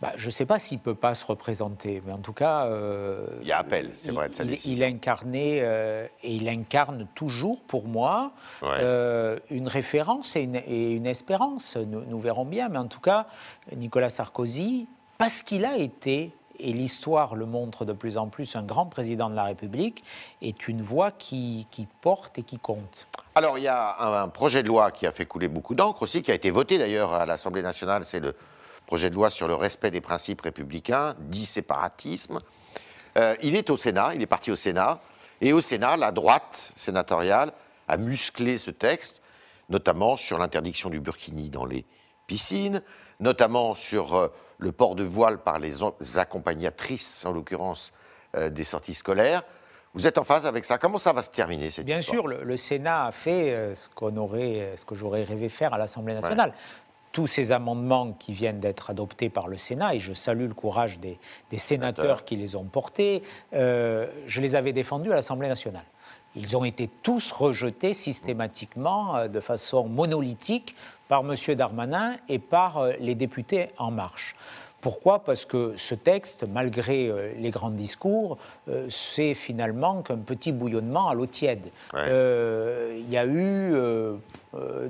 Bah, 0.02 0.14
je 0.16 0.28
ne 0.28 0.32
sais 0.32 0.46
pas 0.46 0.60
s'il 0.60 0.78
ne 0.78 0.84
peut 0.84 0.96
pas 0.96 1.14
se 1.14 1.26
représenter, 1.26 2.02
mais 2.06 2.14
en 2.14 2.20
tout 2.20 2.32
cas. 2.32 2.66
Euh, 2.68 3.28
il 3.42 3.48
y 3.48 3.52
a 3.52 3.58
appel, 3.58 3.92
c'est 3.96 4.12
vrai, 4.12 4.30
de 4.30 4.36
sa 4.36 4.46
il, 4.46 4.58
il 4.66 4.84
incarnait 4.84 5.60
euh, 5.62 6.08
et 6.24 6.36
il 6.36 6.48
incarne 6.48 7.06
toujours 7.16 7.62
pour 7.64 7.86
moi 7.86 8.32
euh, 8.64 9.40
une 9.50 9.68
référence 9.68 10.38
et 10.38 10.44
une, 10.44 11.06
espérance. 11.06 11.76
Nous, 11.76 12.20
verrons 12.20 12.46
bien, 12.46 12.70
mais 12.70 12.78
en 12.78 12.88
tout 12.88 13.02
cas, 13.02 13.28
Nicolas 13.76 14.10
Sarkozy, 14.10 14.88
parce 15.18 15.44
qu'il 15.44 15.66
a 15.66 15.78
été 15.78 16.32
et 16.62 16.74
l'histoire 16.74 17.36
le 17.36 17.46
montre 17.46 17.86
de 17.86 17.94
plus 17.94 18.18
en 18.18 18.28
plus, 18.28 18.58
un 18.58 18.64
grand 18.64 18.86
président 18.86 19.30
de 19.30 19.36
la 19.36 19.46
République 19.46 20.04
est 20.42 20.68
une 20.68 20.82
voix 20.82 21.12
qui, 21.12 21.66
porte 22.02 22.38
et 22.38 22.44
qui 22.44 22.58
compte. 22.58 23.08
Alors, 23.36 23.58
il 23.58 23.64
y 23.64 23.70
a 23.70 23.96
un, 24.00 24.24
un, 24.24 24.28
projet 24.28 24.62
de 24.62 24.68
loi 24.68 24.92
qui 24.92 25.08
a 25.08 25.12
fait 25.14 25.26
couler 25.26 25.48
beaucoup 25.48 25.74
d'encre 25.74 26.04
aussi, 26.04 26.22
qui 26.22 26.32
a 26.32 26.34
été 26.34 26.50
voté 26.50 26.78
d'ailleurs 26.78 27.14
à 27.14 27.26
l'Assemblée 27.26 27.62
nationale, 27.62 28.04
c'est 28.04 28.20
le 28.20 28.36
projet 28.90 29.12
de 29.12 29.16
loi 29.16 29.30
sur 29.30 29.48
le 29.48 29.54
respect 29.54 29.92
des 29.92 30.02
principes 30.02 30.42
républicains, 30.42 31.14
dit 31.20 31.46
séparatisme. 31.46 32.40
Euh, 33.18 33.36
il 33.44 33.56
est 33.56 33.70
au 33.70 33.78
Sénat, 33.78 34.16
il 34.16 34.22
est 34.24 34.26
parti 34.26 34.50
au 34.50 34.56
Sénat, 34.56 35.00
et 35.42 35.54
au 35.54 35.62
Sénat, 35.62 35.96
la 35.96 36.12
droite 36.12 36.74
sénatoriale 36.76 37.54
a 37.88 37.98
musclé 37.98 38.58
ce 38.58 38.72
texte, 38.72 39.22
notamment 39.70 40.16
sur 40.16 40.40
l'interdiction 40.40 40.90
du 40.90 41.00
burkini 41.00 41.52
dans 41.52 41.66
les 41.66 41.86
piscines, 42.26 42.82
notamment 43.20 43.76
sur 43.76 44.16
euh, 44.16 44.28
le 44.58 44.72
port 44.72 44.96
de 44.96 45.04
voile 45.04 45.38
par 45.38 45.60
les 45.60 45.84
accompagnatrices, 46.18 47.24
en 47.28 47.32
l'occurrence 47.32 47.94
euh, 48.36 48.50
des 48.50 48.64
sorties 48.64 48.96
scolaires. 48.96 49.44
Vous 49.94 50.08
êtes 50.08 50.18
en 50.18 50.24
phase 50.24 50.48
avec 50.48 50.66
ça. 50.66 50.80
Comment 50.80 50.98
ça 50.98 51.14
va 51.14 51.22
se 51.22 51.30
terminer 51.30 51.70
cette 51.70 51.86
Bien 51.86 52.02
sûr, 52.02 52.28
le, 52.28 52.58
Sénat 52.58 53.06
a 53.06 53.12
fait 53.12 53.74
ce 53.76 53.88
qu'on 53.90 54.18
aurait, 54.18 54.74
ce 54.78 54.86
que 54.86 54.96
j'aurais 54.96 55.24
rêvé 55.24 55.50
faire 55.50 55.76
à 55.76 55.78
l'Assemblée 55.78 56.14
nationale 56.16 56.54
tous 57.12 57.28
ces 57.28 57.52
amendements 57.52 58.14
qui 58.14 58.34
viennent 58.34 58.60
d'être 58.60 58.90
adoptés 58.90 59.30
par 59.30 59.48
le 59.48 59.58
Sénat, 59.58 59.96
et 59.96 60.00
je 60.00 60.14
salue 60.14 60.48
le 60.48 60.54
courage 60.54 61.00
des, 61.00 61.18
sénateurs 61.58 62.26
qui 62.26 62.36
les 62.36 62.56
ont 62.56 62.66
portés, 62.66 63.24
euh, 63.54 64.08
je 64.28 64.42
les 64.42 64.56
avais 64.56 64.74
défendus 64.74 65.12
à 65.12 65.16
l'Assemblée 65.16 65.48
nationale. 65.48 65.86
Ils 66.36 66.56
ont 66.56 66.64
été 66.64 66.90
tous 67.02 67.32
rejetés 67.32 67.94
systématiquement, 67.94 69.16
euh, 69.16 69.28
de 69.28 69.40
façon 69.40 69.88
monolithique, 69.88 70.76
par 71.08 71.22
M. 71.22 71.56
Darmanin 71.56 72.18
et 72.28 72.38
par 72.38 72.78
euh, 72.78 72.94
les 73.00 73.16
députés 73.16 73.70
En 73.78 73.90
Marche. 73.90 74.36
Pourquoi? 74.80 75.26
Parce 75.26 75.44
que 75.46 75.74
ce 75.76 75.94
texte, 75.94 76.46
malgré 76.48 77.12
les 77.38 77.50
grands 77.50 77.70
discours, 77.70 78.38
c'est 78.88 79.34
finalement 79.34 80.02
qu'un 80.04 80.20
petit 80.20 80.54
bouillonnement 80.54 81.10
à 81.10 81.14
l'eau 81.14 81.26
tiède. 81.26 81.70
Il 81.94 83.10
y 83.10 83.18
a 83.18 83.26
eu 83.26 83.74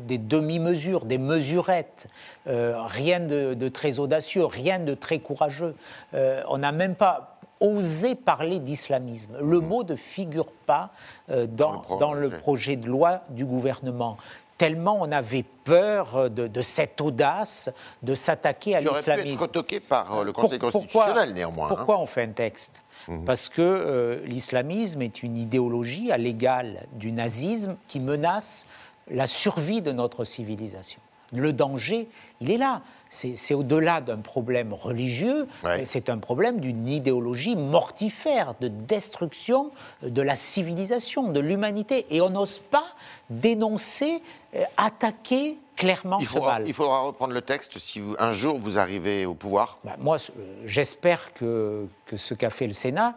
des 0.10 0.18
demi-mesures, 0.18 1.06
des 1.06 1.20
mesurettes, 1.20 2.08
euh, 2.48 2.82
rien 2.84 3.20
de, 3.20 3.70
très 3.70 4.00
audacieux, 4.00 4.44
rien 4.44 4.80
de 4.80 4.96
très 4.96 5.20
courageux. 5.20 5.76
Euh, 6.16 6.42
on 6.50 6.58
n'a 6.58 6.72
même 6.72 6.96
pas 6.96 7.38
osé 7.60 8.16
parler 8.16 8.60
d'islamisme. 8.60 9.38
Le 9.40 9.60
mmh. 9.60 9.66
mot 9.66 9.84
ne 9.84 9.96
figure 9.96 10.52
pas 10.66 10.92
dans, 11.28 11.84
dans, 12.00 12.14
le 12.14 12.30
projet 12.30 12.76
de 12.76 12.88
loi 12.88 13.22
du 13.30 13.46
gouvernement 13.46 14.18
tellement 14.58 14.98
on 15.00 15.10
avait 15.12 15.46
peur 15.64 16.30
de, 16.30 16.62
cette 16.62 17.00
audace 17.00 17.72
de 18.04 18.14
s'attaquer 18.14 18.76
à 18.76 18.82
l'islamisme. 18.82 19.10
Aurait 19.10 19.24
pu 19.24 19.30
être 19.32 19.42
retoqué 19.42 19.80
par 19.80 20.24
le 20.26 20.34
Conseil 20.34 20.60
constitutionnel, 20.60 21.34
néanmoins. 21.34 21.70
Pourquoi 21.70 21.96
hein. 21.96 22.02
on 22.02 22.06
fait 22.06 22.24
un 22.24 22.32
texte 22.32 22.84
mmh. 23.08 23.24
Parce 23.24 23.48
que 23.48 24.22
l'islamisme 24.26 25.02
est 25.02 25.24
une 25.24 25.38
idéologie 25.38 26.12
à 26.12 26.18
l'égal 26.18 26.88
du 26.92 27.14
nazisme 27.14 27.78
qui 27.88 28.02
menace 28.02 28.68
la 29.10 29.28
survie 29.28 29.82
de 29.82 29.92
notre 29.92 30.24
civilisation. 30.24 31.00
Le 31.32 31.54
danger, 31.54 32.08
il 32.42 32.50
est 32.50 32.58
là. 32.58 32.82
C'est 33.12 33.54
au-delà 33.56 34.02
d'un 34.02 34.18
problème 34.18 34.72
religieux, 34.74 35.48
c'est 35.84 36.10
un 36.10 36.20
problème 36.20 36.60
d'une 36.60 36.88
idéologie 36.88 37.56
mortifère, 37.56 38.54
de 38.62 38.68
destruction 38.68 39.72
de 40.04 40.22
la 40.22 40.36
civilisation, 40.36 41.32
de 41.32 41.40
l'humanité. 41.40 42.06
Et 42.12 42.22
on 42.22 42.30
n'ose 42.30 42.60
pas 42.60 42.86
dénoncer, 43.30 44.22
euh, 44.56 44.64
attaquer 44.78 45.58
clairement 45.76 46.20
il 46.20 46.26
ce 46.28 46.32
faudra, 46.34 46.54
mal. 46.54 46.64
il 46.68 46.74
faudra 46.74 47.02
reprendre 47.02 47.34
le 47.34 47.42
texte 47.42 47.80
si 47.80 48.00
vous- 48.00 48.16
un 48.20 48.32
jour 48.32 48.60
vous 48.60 48.78
arrivez 48.78 49.26
au 49.26 49.34
pouvoir. 49.34 49.80
Bah, 49.84 49.96
moi, 50.00 50.18
euh, 50.18 50.62
j'espère 50.66 51.34
que, 51.34 51.88
que 52.06 52.18
ce 52.18 52.34
qu'a 52.34 52.50
fait 52.50 52.68
le 52.68 52.74
Sénat 52.74 53.16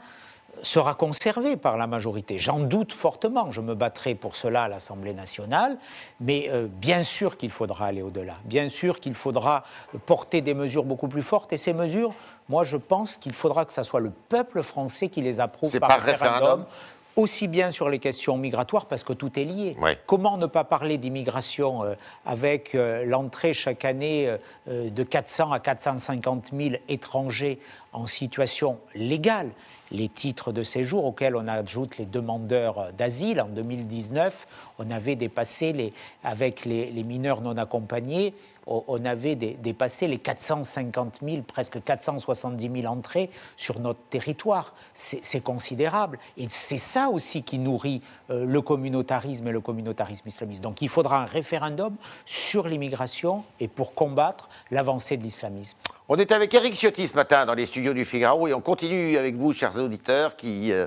sera 0.63 0.95
conservé 0.95 1.57
par 1.57 1.77
la 1.77 1.87
majorité. 1.87 2.39
J'en 2.39 2.61
doute 2.61 2.93
fortement. 2.93 3.51
Je 3.51 3.61
me 3.61 3.75
battrai 3.75 4.15
pour 4.15 4.35
cela 4.35 4.65
à 4.65 4.69
l'Assemblée 4.69 5.15
nationale. 5.15 5.79
Mais 6.21 6.49
euh, 6.51 6.67
bien 6.71 7.03
sûr 7.03 7.37
qu'il 7.37 7.51
faudra 7.51 7.87
aller 7.87 8.03
au-delà. 8.03 8.35
Bien 8.45 8.69
sûr 8.69 9.01
qu'il 9.01 9.15
faudra 9.15 9.65
porter 10.07 10.41
des 10.41 10.55
mesures 10.55 10.85
beaucoup 10.85 11.09
plus 11.09 11.23
fortes. 11.23 11.53
Et 11.53 11.57
ces 11.57 11.73
mesures, 11.73 12.13
moi, 12.49 12.65
je 12.65 12.77
pense 12.77 13.17
qu'il 13.17 13.33
faudra 13.33 13.65
que 13.65 13.73
ce 13.73 13.83
soit 13.83 14.01
le 14.01 14.13
peuple 14.29 14.63
français 14.63 15.09
qui 15.09 15.23
les 15.23 15.41
approuve 15.41 15.79
par, 15.79 15.89
par 15.89 16.01
référendum. 16.01 16.41
référendum 16.41 16.67
Aussi 17.17 17.47
bien 17.47 17.71
sur 17.71 17.89
les 17.91 17.99
questions 17.99 18.39
migratoires, 18.39 18.87
parce 18.87 19.05
que 19.05 19.13
tout 19.13 19.39
est 19.39 19.45
lié. 19.45 19.77
Ouais. 19.81 19.99
Comment 20.07 20.39
ne 20.39 20.47
pas 20.47 20.65
parler 20.65 20.97
d'immigration 20.97 21.85
euh, 21.85 21.95
avec 22.25 22.75
euh, 22.75 23.05
l'entrée 23.05 23.53
chaque 23.53 23.85
année 23.85 24.35
euh, 24.69 24.89
de 24.91 25.03
400 25.03 25.53
à 25.53 25.61
450 25.61 26.51
000 26.57 26.77
étrangers 26.89 27.59
en 27.93 28.07
situation 28.07 28.79
légale? 28.95 29.51
Les 29.93 30.09
titres 30.09 30.51
de 30.53 30.63
séjour 30.63 31.05
auxquels 31.05 31.37
on 31.37 31.47
ajoute 31.47 31.99
les 31.99 32.07
demandeurs 32.07 32.79
euh, 32.79 32.93
d'asile. 32.93 33.41
En 33.41 33.49
2019, 33.49 34.47
on 34.79 34.91
avait 34.91 35.17
dépassé, 35.17 35.73
les, 35.73 35.93
avec 36.25 36.65
les, 36.65 36.91
les 36.91 37.05
mineurs 37.05 37.43
non 37.43 37.57
accompagnés, 37.57 38.35
on 38.67 39.05
avait 39.05 39.35
dé- 39.35 39.57
dépassé 39.61 40.07
les 40.07 40.19
450 40.19 41.19
000, 41.23 41.43
presque 41.43 41.83
470 41.83 42.71
000 42.83 42.93
entrées 42.93 43.31
sur 43.57 43.81
notre 43.81 44.01
territoire. 44.11 44.75
C'est 44.95 45.21
c'est 45.25 45.41
considérable. 45.41 46.19
Et 46.37 46.47
c'est 46.49 46.79
ça 46.79 47.09
aussi 47.09 47.43
qui 47.43 47.59
nourrit 47.59 48.03
euh, 48.31 48.45
le 48.45 48.61
communautarisme 48.61 49.49
et 49.49 49.53
le 49.53 49.61
communautarisme 49.61 50.29
islamiste. 50.29 50.63
Donc 50.63 50.83
il 50.83 50.89
faudra 50.89 51.23
un 51.23 51.27
référendum 51.27 51.97
sur 52.27 52.69
l'immigration 52.69 53.45
et 53.61 53.69
pour 53.69 53.95
combattre 53.95 54.49
l'avancée 54.71 55.17
de 55.17 55.23
l'islamisme. 55.23 55.77
On 56.09 56.17
est 56.17 56.33
avec 56.33 56.53
Eric 56.55 56.75
Ciotti 56.75 57.07
ce 57.09 57.15
matin 57.17 57.47
dans 57.47 57.55
les 57.55 57.67
studios 57.67 57.95
du 57.95 58.05
Figaro 58.05 58.47
et 58.49 58.55
on 58.55 58.61
continue 58.61 59.17
avec 59.17 59.35
vous, 59.35 59.53
chers 59.53 59.79
auditeurs, 59.79 60.37
qui 60.37 60.73
euh, 60.73 60.87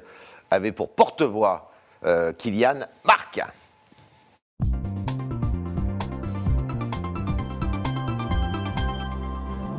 avez 0.52 0.72
pour 0.72 0.90
porte-voix 0.90 1.72
euh, 2.06 2.32
Kylian 2.34 2.80
Marc. 3.04 3.42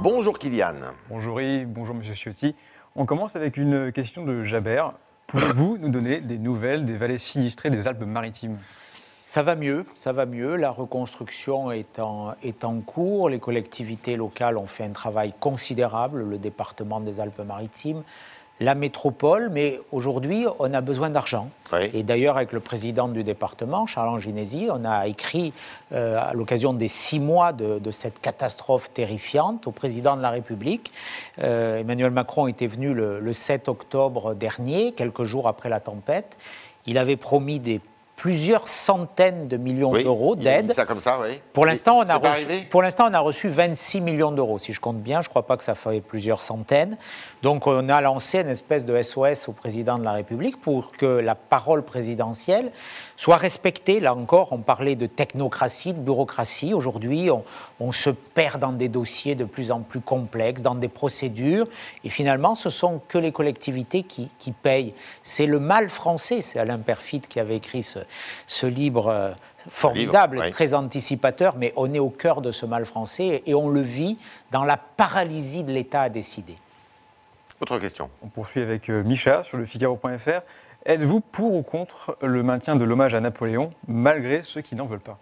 Bonjour 0.08 0.38
Kylian. 0.38 0.94
Bonjour 1.08 1.40
Yves, 1.40 1.66
bonjour 1.66 1.92
Monsieur 1.92 2.14
Ciotti. 2.14 2.54
On 2.94 3.06
commence 3.06 3.34
avec 3.34 3.56
une 3.56 3.90
question 3.90 4.25
de 4.25 4.44
Jaber. 4.44 4.84
Pouvez-vous 5.26 5.78
nous 5.78 5.88
donner 5.88 6.20
des 6.20 6.38
nouvelles 6.38 6.84
des 6.84 6.96
vallées 6.96 7.18
sinistrées 7.18 7.70
des 7.70 7.88
Alpes-Maritimes 7.88 8.56
Ça 9.26 9.42
va 9.42 9.56
mieux, 9.56 9.84
ça 9.96 10.12
va 10.12 10.25
mieux. 10.25 10.54
La 10.54 10.70
reconstruction 10.70 11.72
est 11.72 11.98
en, 11.98 12.36
est 12.44 12.62
en 12.62 12.78
cours. 12.82 13.30
Les 13.30 13.40
collectivités 13.40 14.14
locales 14.14 14.58
ont 14.58 14.68
fait 14.68 14.84
un 14.84 14.92
travail 14.92 15.34
considérable, 15.40 16.22
le 16.22 16.38
département 16.38 17.00
des 17.00 17.18
Alpes-Maritimes, 17.18 18.04
la 18.60 18.75
métropole, 18.75 19.50
mais 19.50 19.80
aujourd'hui, 19.92 20.46
on 20.58 20.72
a 20.72 20.80
besoin 20.80 21.10
d'argent. 21.10 21.50
Oui. 21.72 21.90
Et 21.92 22.02
d'ailleurs, 22.02 22.36
avec 22.36 22.52
le 22.52 22.60
président 22.60 23.08
du 23.08 23.22
département, 23.22 23.86
Charles 23.86 24.20
Ginesi, 24.20 24.68
on 24.70 24.84
a 24.84 25.06
écrit 25.06 25.52
euh, 25.92 26.18
à 26.18 26.32
l'occasion 26.32 26.72
des 26.72 26.88
six 26.88 27.20
mois 27.20 27.52
de, 27.52 27.78
de 27.78 27.90
cette 27.90 28.20
catastrophe 28.20 28.90
terrifiante 28.92 29.66
au 29.66 29.72
président 29.72 30.16
de 30.16 30.22
la 30.22 30.30
République. 30.30 30.90
Euh, 31.42 31.80
Emmanuel 31.80 32.12
Macron 32.12 32.46
était 32.46 32.66
venu 32.66 32.94
le, 32.94 33.20
le 33.20 33.32
7 33.32 33.68
octobre 33.68 34.34
dernier, 34.34 34.92
quelques 34.92 35.25
jours 35.25 35.48
après 35.48 35.68
la 35.68 35.80
tempête. 35.80 36.38
Il 36.86 36.98
avait 36.98 37.16
promis 37.16 37.58
des 37.58 37.80
plusieurs 38.16 38.66
centaines 38.66 39.46
de 39.46 39.58
millions 39.58 39.90
Oui, 39.92 40.02
d'euros 40.02 40.37
d'aide. 40.37 40.73
ça 40.73 40.87
comme 40.87 41.00
ça, 41.00 41.18
oui. 41.20 41.38
Pour 41.52 41.66
l'instant, 41.66 41.99
on, 41.99 42.08
a 42.08 42.18
reçu- 42.18 42.66
pour 42.70 42.80
l'instant, 42.82 43.06
on 43.11 43.14
a 43.14 43.20
reçu 43.20 43.49
26 43.49 44.00
millions 44.00 44.32
d'euros. 44.32 44.58
Si 44.58 44.73
je 44.73 44.80
compte 44.80 44.96
bien, 45.02 45.20
je 45.20 45.26
ne 45.28 45.30
crois 45.30 45.46
pas 45.46 45.58
que 45.58 45.62
ça 45.62 45.75
fait 45.75 46.00
plusieurs 46.00 46.40
centaines. 46.40 46.96
Donc, 47.42 47.66
on 47.66 47.88
a 47.90 48.00
lancé 48.00 48.40
une 48.40 48.49
espèce 48.49 48.87
de 48.87 49.00
SOS 49.02 49.49
au 49.49 49.52
président 49.52 49.99
de 49.99 50.04
la 50.04 50.12
République 50.12 50.58
pour 50.61 50.92
que 50.92 51.04
la 51.06 51.35
parole 51.35 51.82
présidentielle 51.82 52.73
soit 53.18 53.37
respectée. 53.37 54.00
Là 54.00 54.14
encore, 54.14 54.49
on 54.52 54.58
parlait 54.58 54.96
de 54.96 55.06
technocratie, 55.06 55.92
de 55.92 56.00
bureaucratie. 56.00 56.73
Aujourd'hui, 56.73 57.30
on, 57.30 57.44
on 57.80 57.92
se 57.92 58.08
perd 58.08 58.61
dans 58.61 58.73
des 58.73 58.88
dossiers 58.88 59.35
de 59.35 59.44
plus 59.44 59.70
en 59.70 59.80
plus 59.80 60.00
complexes, 60.00 60.62
dans 60.62 60.75
des 60.75 60.88
procédures. 60.88 61.66
Et 62.02 62.08
finalement, 62.08 62.54
ce 62.54 62.70
sont 62.70 63.00
que 63.08 63.18
les 63.18 63.32
collectivités 63.32 64.02
qui, 64.04 64.30
qui 64.38 64.52
payent. 64.52 64.94
C'est 65.23 65.46
le 65.46 65.61
mal 65.61 65.90
français. 65.90 66.40
C'est 66.40 66.58
Alain 66.58 66.78
Perfit 66.78 67.20
qui 67.20 67.38
avait 67.40 67.56
écrit 67.56 67.82
ce, 67.82 67.99
ce 68.46 68.66
livre 68.66 69.09
euh, 69.09 69.33
formidable, 69.68 70.50
très 70.50 70.74
anticipateur, 70.74 71.57
mais 71.57 71.72
on 71.76 71.92
est 71.92 71.98
au 71.98 72.11
cœur 72.11 72.40
de 72.40 72.52
ce 72.52 72.66
mal 72.66 72.87
français 72.87 73.42
et 73.46 73.54
on 73.54 73.68
le 73.68 73.81
vit 73.81 74.16
dans 74.50 74.64
la 74.64 74.76
paralysie 74.76 75.64
de 75.64 75.72
l'État 75.72 76.02
à 76.02 76.09
décider. 76.09 76.57
Autre 77.61 77.78
question. 77.78 78.11
On 78.22 78.28
poursuit 78.28 78.61
avec 78.61 78.90
euh, 78.90 79.02
Micha 79.02 79.42
sur 79.42 79.57
le 79.57 79.64
Figaro.fr. 79.64 80.42
Êtes-vous 80.85 81.20
pour 81.20 81.54
ou 81.54 81.62
contre 81.62 82.16
le 82.22 82.42
maintien 82.42 82.76
de 82.76 82.85
l'hommage 82.85 83.14
à 83.14 83.20
Napoléon, 83.20 83.70
malgré 83.88 84.42
ceux 84.42 84.61
qui 84.61 84.76
n'en 84.76 84.87
veulent 84.87 85.00
pas? 85.00 85.18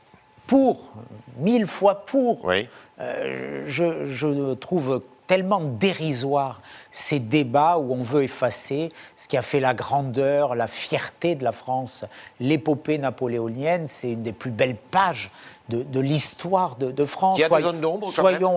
Pour, 0.46 0.90
mille 1.38 1.66
fois 1.66 2.04
pour, 2.04 2.44
Oui. 2.44 2.68
Euh, 3.00 3.64
je, 3.66 4.06
je 4.06 4.54
trouve 4.54 5.00
tellement 5.26 5.60
dérisoire 5.60 6.60
ces 6.90 7.18
débats 7.18 7.78
où 7.78 7.92
on 7.92 8.02
veut 8.02 8.24
effacer 8.24 8.92
ce 9.16 9.28
qui 9.28 9.36
a 9.36 9.42
fait 9.42 9.60
la 9.60 9.74
grandeur, 9.74 10.54
la 10.54 10.66
fierté 10.66 11.34
de 11.34 11.44
la 11.44 11.52
France. 11.52 12.04
L'épopée 12.40 12.98
napoléonienne, 12.98 13.88
c'est 13.88 14.12
une 14.12 14.22
des 14.22 14.32
plus 14.32 14.50
belles 14.50 14.76
pages 14.76 15.30
de, 15.68 15.82
de 15.82 16.00
l'histoire 16.00 16.76
de, 16.76 16.90
de 16.90 17.04
France. 17.06 17.38
Il 17.38 17.42
y 17.42 17.44
a 17.44 17.48
des 17.48 17.62
zones 17.62 17.80
d'ombre 17.80 18.10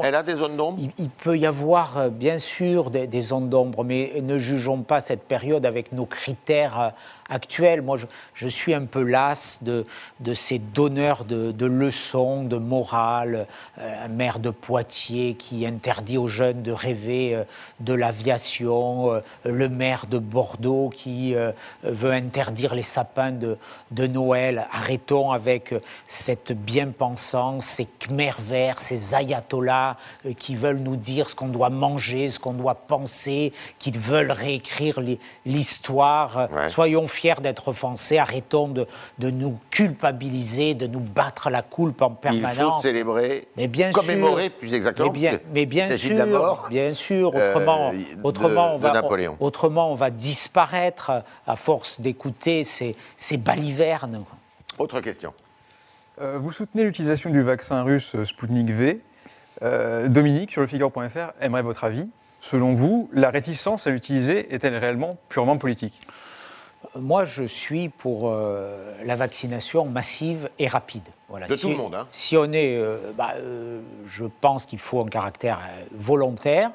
Elle 0.04 0.16
a 0.16 0.24
des 0.24 0.36
zones 0.36 0.58
d'ombre 0.58 0.78
il, 0.80 0.92
il 0.98 1.10
peut 1.10 1.38
y 1.38 1.46
avoir 1.46 1.98
euh, 1.98 2.10
bien 2.10 2.38
sûr 2.38 2.90
des, 2.90 3.08
des 3.08 3.22
zones 3.22 3.50
d'ombre, 3.50 3.84
mais 3.84 4.14
ne 4.22 4.38
jugeons 4.38 4.82
pas 4.82 5.00
cette 5.00 5.24
période 5.24 5.66
avec 5.66 5.94
nos 5.94 6.06
critères 6.06 6.80
euh, 6.80 6.90
actuels. 7.30 7.82
Moi, 7.82 7.98
je, 7.98 8.06
je 8.34 8.48
suis 8.48 8.74
un 8.74 8.86
peu 8.86 9.02
las 9.04 9.60
de, 9.62 9.86
de 10.20 10.34
ces 10.34 10.60
donneurs 10.60 11.26
de, 11.26 11.52
de 11.52 11.66
leçons, 11.66 12.44
de 12.44 12.58
morale. 12.58 13.48
Euh, 13.80 14.06
un 14.06 14.10
maire 14.10 14.40
de 14.40 14.50
Poitiers 14.50 15.36
qui 15.36 15.66
interdit 15.66 16.18
aux 16.18 16.28
jeunes 16.28 16.62
de 16.62 16.72
rêver 16.72 17.36
euh, 17.36 17.44
de 17.80 17.94
l'aviation, 17.94 19.14
euh, 19.14 19.20
le 19.44 19.70
maire 19.70 20.06
de 20.08 20.18
Bordeaux 20.18 20.90
qui 20.90 21.36
veut 21.84 22.12
interdire 22.12 22.76
les 22.76 22.82
sapins 22.82 23.32
de, 23.32 23.58
de 23.92 24.08
Noël. 24.08 24.68
Arrêtons 24.72 25.32
avec 25.32 25.74
cette 26.06 26.52
ces 27.62 27.86
Khmer 28.00 28.32
verts, 28.40 28.80
ces 28.80 29.14
ayatollahs 29.16 29.96
euh, 30.26 30.34
qui 30.34 30.56
veulent 30.56 30.80
nous 30.80 30.96
dire 30.96 31.30
ce 31.30 31.36
qu'on 31.36 31.48
doit 31.48 31.70
manger, 31.70 32.30
ce 32.30 32.40
qu'on 32.40 32.54
doit 32.54 32.76
penser, 32.76 33.54
qui 33.80 33.92
veulent 33.92 34.32
réécrire 34.32 35.00
l'hi- 35.02 35.20
l'histoire. 35.46 36.38
Euh, 36.38 36.48
Ouais. 36.58 36.70
Soyons 36.70 37.08
fiers 37.08 37.36
d'être 37.42 37.72
français, 37.74 38.18
arrêtons 38.18 38.68
de, 38.68 38.88
de 39.20 39.30
nous 39.30 39.58
culpabiliser, 39.70 40.74
de 40.74 40.88
nous 40.88 41.00
battre 41.02 41.50
la 41.50 41.62
coulpe 41.62 42.02
en 42.02 42.10
Il 42.10 42.14
faut 42.14 42.22
permanence. 42.48 42.82
célébrer, 42.82 43.48
Mais 43.58 43.68
bien 43.68 43.92
commémorer 43.92 44.44
sûr, 44.46 44.54
plus 44.54 44.74
exactement. 44.74 45.12
mais 45.12 45.20
bien, 45.20 45.40
mais 45.54 45.66
bien 45.66 45.86
il 45.88 45.98
sûr, 45.98 46.12
de 46.14 46.18
la 46.18 46.26
mort. 46.26 46.68
bien 46.70 46.94
sûr. 46.94 47.28
Autrement, 47.36 47.90
euh, 47.90 47.92
de- 47.94 48.24
autrement, 48.24 48.74
on 48.76 48.78
de 48.78 48.84
va, 48.84 48.92
Napoléon. 48.92 49.36
autrement, 49.40 49.92
on 49.92 49.96
va 49.96 50.10
disparaître 50.10 51.12
à 51.46 51.56
force 51.56 52.02
d'écouter 52.02 52.64
ces, 52.64 52.96
ces 53.18 53.38
balivernes. 53.38 54.24
Autre 54.80 55.02
question. 55.02 55.34
Euh, 56.22 56.40
Vous 56.40 56.52
soutenez 56.52 56.84
l'utilisation 56.84 57.30
du 57.30 57.42
vaccin 57.42 57.84
russe 57.84 58.16
Sputnik 58.24 58.70
V. 58.70 59.02
Euh, 59.64 60.08
Dominique, 60.08 60.52
sur 60.52 60.62
le 60.62 60.68
Figaro.fr, 60.68 61.32
aimerait 61.42 61.62
votre 61.64 61.84
avis. 61.84 62.08
Selon 62.40 62.74
vous, 62.76 63.10
la 63.14 63.30
réticence 63.30 63.88
à 63.88 63.90
l'utiliser 63.90 64.54
est-elle 64.54 64.76
réellement 64.76 65.18
purement 65.30 65.58
politique? 65.58 66.00
Moi, 66.96 67.26
je 67.26 67.44
suis 67.44 67.90
pour 67.90 68.30
euh, 68.30 68.94
la 69.04 69.16
vaccination 69.16 69.86
massive 69.86 70.50
et 70.60 70.68
rapide. 70.68 71.04
Voilà. 71.28 71.48
De 71.48 71.56
Si- 71.56 71.62
tout 71.64 71.70
le 71.70 71.76
monde, 71.76 71.96
hein. 71.96 72.08
Si 72.12 72.38
on 72.38 72.46
est, 72.54 72.78
euh, 72.78 72.98
bah, 73.18 73.34
euh, 73.38 73.82
je 74.06 74.26
pense 74.26 74.66
qu'il 74.68 74.80
faut 74.80 75.02
un 75.02 75.08
caractère 75.08 75.58
euh, 75.60 75.84
volontaire. 75.94 76.72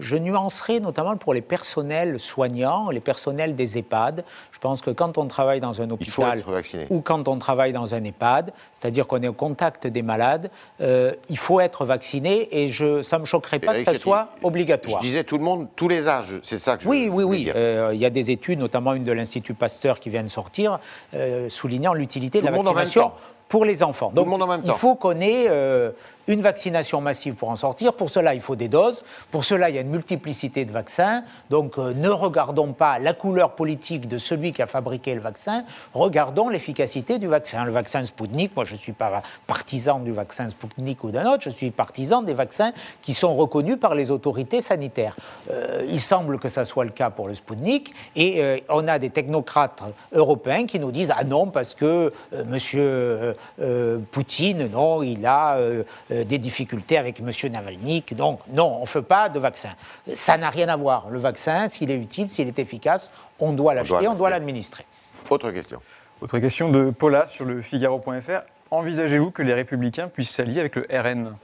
Je 0.00 0.16
nuancerai 0.16 0.80
notamment 0.80 1.16
pour 1.16 1.34
les 1.34 1.40
personnels 1.42 2.18
soignants, 2.18 2.90
les 2.90 3.00
personnels 3.00 3.54
des 3.54 3.78
EHPAD. 3.78 4.24
Je 4.52 4.58
pense 4.58 4.80
que 4.80 4.90
quand 4.90 5.18
on 5.18 5.26
travaille 5.26 5.60
dans 5.60 5.80
un 5.80 5.84
Il 5.84 5.88
faut 6.10 6.22
hôpital 6.22 6.38
être 6.40 6.50
vacciné. 6.50 6.86
ou 6.90 7.00
quand 7.00 7.28
on 7.28 7.38
travaille 7.38 7.72
dans 7.72 7.94
un 7.94 8.02
EHPAD, 8.02 8.52
c'est-à-dire 8.72 9.06
qu'on 9.06 9.22
est 9.22 9.28
au 9.28 9.32
contact 9.32 9.86
des 9.86 10.02
malades, 10.02 10.50
euh, 10.80 11.12
il 11.28 11.38
faut 11.38 11.60
être 11.60 11.84
vacciné 11.84 12.48
et 12.50 12.68
je, 12.68 13.02
ça 13.02 13.16
ne 13.16 13.20
me 13.22 13.26
choquerait 13.26 13.58
pas 13.58 13.74
que 13.74 13.84
ça 13.84 13.98
soit 13.98 14.28
Je 14.40 14.46
obligatoire. 14.46 15.00
disais 15.00 15.24
tout 15.24 15.38
le 15.38 15.44
monde, 15.44 15.68
tous 15.76 15.88
les 15.88 16.08
âges, 16.08 16.38
c'est 16.42 16.58
ça 16.58 16.76
que 16.76 16.84
je 16.84 16.88
Oui, 16.88 17.08
oui, 17.12 17.24
oui. 17.24 17.50
Euh, 17.54 17.90
il 17.92 18.00
y 18.00 18.06
a 18.06 18.10
des 18.10 18.30
études, 18.30 18.58
notamment 18.58 18.94
une 18.94 19.04
de 19.04 19.12
l'Institut 19.12 19.54
Pasteur 19.54 20.00
qui 20.00 20.10
vient 20.10 20.22
de 20.22 20.28
sortir, 20.28 20.78
euh, 21.14 21.48
soulignant 21.48 21.92
l'utilité 21.94 22.40
de 22.40 22.46
Tout 22.46 22.52
la 22.52 22.58
vaccination 22.62 23.12
pour 23.48 23.64
les 23.64 23.82
enfants. 23.82 24.12
le 24.14 24.22
monde 24.22 24.42
en 24.42 24.46
même 24.46 24.60
il 24.64 24.70
temps. 24.70 24.76
faut 24.76 24.94
qu'on 24.94 25.20
ait 25.20 25.46
euh, 25.48 25.90
une 26.30 26.42
vaccination 26.42 27.00
massive 27.00 27.34
pour 27.34 27.50
en 27.50 27.56
sortir. 27.56 27.92
Pour 27.92 28.08
cela, 28.08 28.34
il 28.34 28.40
faut 28.40 28.56
des 28.56 28.68
doses. 28.68 29.02
Pour 29.30 29.44
cela, 29.44 29.68
il 29.68 29.74
y 29.74 29.78
a 29.78 29.80
une 29.80 29.90
multiplicité 29.90 30.64
de 30.64 30.70
vaccins. 30.70 31.24
Donc, 31.50 31.76
euh, 31.76 31.92
ne 31.92 32.08
regardons 32.08 32.72
pas 32.72 32.98
la 32.98 33.14
couleur 33.14 33.56
politique 33.56 34.06
de 34.06 34.16
celui 34.16 34.52
qui 34.52 34.62
a 34.62 34.66
fabriqué 34.66 35.14
le 35.14 35.20
vaccin. 35.20 35.64
Regardons 35.92 36.48
l'efficacité 36.48 37.18
du 37.18 37.26
vaccin. 37.26 37.64
Le 37.64 37.72
vaccin 37.72 38.04
Sputnik, 38.04 38.54
moi, 38.54 38.64
je 38.64 38.74
ne 38.74 38.78
suis 38.78 38.92
pas 38.92 39.22
partisan 39.46 39.98
du 39.98 40.12
vaccin 40.12 40.48
Sputnik 40.48 41.02
ou 41.02 41.10
d'un 41.10 41.26
autre. 41.26 41.42
Je 41.42 41.50
suis 41.50 41.70
partisan 41.70 42.22
des 42.22 42.34
vaccins 42.34 42.72
qui 43.02 43.12
sont 43.12 43.34
reconnus 43.34 43.78
par 43.80 43.96
les 43.96 44.12
autorités 44.12 44.60
sanitaires. 44.60 45.16
Euh, 45.50 45.84
il 45.88 46.00
semble 46.00 46.38
que 46.38 46.48
ça 46.48 46.64
soit 46.64 46.84
le 46.84 46.90
cas 46.90 47.10
pour 47.10 47.26
le 47.26 47.34
Sputnik. 47.34 47.92
Et 48.14 48.42
euh, 48.42 48.58
on 48.68 48.86
a 48.86 49.00
des 49.00 49.10
technocrates 49.10 49.82
européens 50.12 50.66
qui 50.66 50.78
nous 50.78 50.92
disent 50.92 51.12
Ah 51.16 51.24
non, 51.24 51.48
parce 51.48 51.74
que 51.74 52.12
Monsieur 52.46 53.34
Poutine, 54.12 54.68
non, 54.68 55.02
il 55.02 55.26
a 55.26 55.58
des 56.24 56.38
difficultés 56.38 56.98
avec 56.98 57.20
M. 57.20 57.30
Navalny. 57.52 58.04
Donc, 58.12 58.40
non, 58.52 58.76
on 58.78 58.82
ne 58.82 58.86
fait 58.86 59.02
pas 59.02 59.28
de 59.28 59.38
vaccin. 59.38 59.70
Ça 60.14 60.36
n'a 60.36 60.50
rien 60.50 60.68
à 60.68 60.76
voir. 60.76 61.10
Le 61.10 61.18
vaccin, 61.18 61.68
s'il 61.68 61.90
est 61.90 61.96
utile, 61.96 62.28
s'il 62.28 62.48
est 62.48 62.58
efficace, 62.58 63.10
on 63.38 63.52
doit 63.52 63.74
l'acheter, 63.74 64.08
on 64.08 64.14
doit 64.14 64.30
l'administrer. 64.30 64.84
Autre 65.28 65.50
question. 65.50 65.80
Autre 66.20 66.38
question 66.38 66.70
de 66.70 66.90
Paula 66.90 67.26
sur 67.26 67.44
le 67.44 67.62
Figaro.fr. 67.62 68.42
Envisagez-vous 68.70 69.30
que 69.30 69.42
les 69.42 69.54
Républicains 69.54 70.08
puissent 70.08 70.30
s'allier 70.30 70.60
avec 70.60 70.76
le 70.76 70.86
RN 70.90 71.34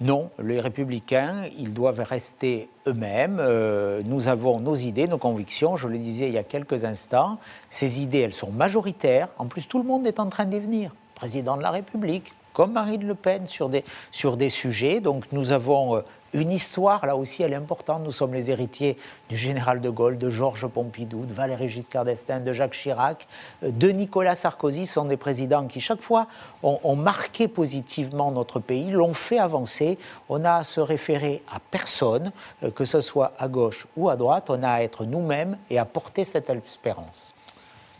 non, 0.00 0.30
les 0.40 0.60
républicains, 0.60 1.46
ils 1.58 1.74
doivent 1.74 1.98
rester 1.98 2.68
eux-mêmes. 2.86 3.38
Euh, 3.40 4.00
nous 4.04 4.28
avons 4.28 4.60
nos 4.60 4.76
idées, 4.76 5.08
nos 5.08 5.18
convictions. 5.18 5.74
Je 5.74 5.88
le 5.88 5.98
disais 5.98 6.28
il 6.28 6.34
y 6.34 6.38
a 6.38 6.44
quelques 6.44 6.84
instants. 6.84 7.38
Ces 7.68 8.00
idées, 8.00 8.20
elles 8.20 8.32
sont 8.32 8.52
majoritaires. 8.52 9.28
En 9.38 9.46
plus, 9.46 9.66
tout 9.66 9.78
le 9.78 9.84
monde 9.84 10.06
est 10.06 10.20
en 10.20 10.28
train 10.28 10.44
d'y 10.44 10.60
venir. 10.60 10.94
Président 11.16 11.56
de 11.56 11.62
la 11.62 11.72
République, 11.72 12.32
comme 12.52 12.72
Marine 12.72 13.06
Le 13.06 13.14
Pen 13.14 13.46
sur 13.46 13.68
des, 13.68 13.84
sur 14.10 14.36
des 14.36 14.48
sujets. 14.48 15.00
Donc 15.00 15.24
nous 15.32 15.52
avons 15.52 15.96
euh, 15.96 16.00
une 16.34 16.52
histoire, 16.52 17.06
là 17.06 17.16
aussi, 17.16 17.42
elle 17.42 17.52
est 17.52 17.56
importante. 17.56 18.02
Nous 18.04 18.12
sommes 18.12 18.34
les 18.34 18.50
héritiers 18.50 18.98
du 19.28 19.36
général 19.36 19.80
de 19.80 19.88
Gaulle, 19.88 20.18
de 20.18 20.28
Georges 20.28 20.66
Pompidou, 20.66 21.24
de 21.24 21.32
Valéry 21.32 21.68
Giscard 21.68 22.04
d'Estaing, 22.04 22.40
de 22.40 22.52
Jacques 22.52 22.74
Chirac, 22.74 23.26
euh, 23.62 23.70
de 23.70 23.88
Nicolas 23.88 24.34
Sarkozy. 24.34 24.86
Ce 24.86 24.94
sont 24.94 25.06
des 25.06 25.16
présidents 25.16 25.66
qui, 25.66 25.80
chaque 25.80 26.02
fois, 26.02 26.26
ont, 26.62 26.96
marqué 26.96 27.48
positivement 27.48 28.30
notre 28.30 28.60
pays, 28.60 28.90
l'ont 28.90 29.14
fait 29.14 29.38
avancer. 29.38 29.98
On 30.28 30.44
a 30.44 30.56
à 30.56 30.64
se 30.64 30.80
référer 30.80 31.42
à 31.50 31.60
personne, 31.60 32.32
euh, 32.62 32.70
que 32.70 32.84
ce 32.84 33.00
soit 33.00 33.32
à 33.38 33.48
gauche 33.48 33.86
ou 33.96 34.08
à 34.08 34.16
droite. 34.16 34.50
On 34.50 34.62
a 34.62 34.70
à 34.70 34.82
être 34.82 35.04
nous-mêmes 35.04 35.56
et 35.70 35.78
à 35.78 35.84
porter 35.84 36.24
cette 36.24 36.50
espérance. 36.50 37.32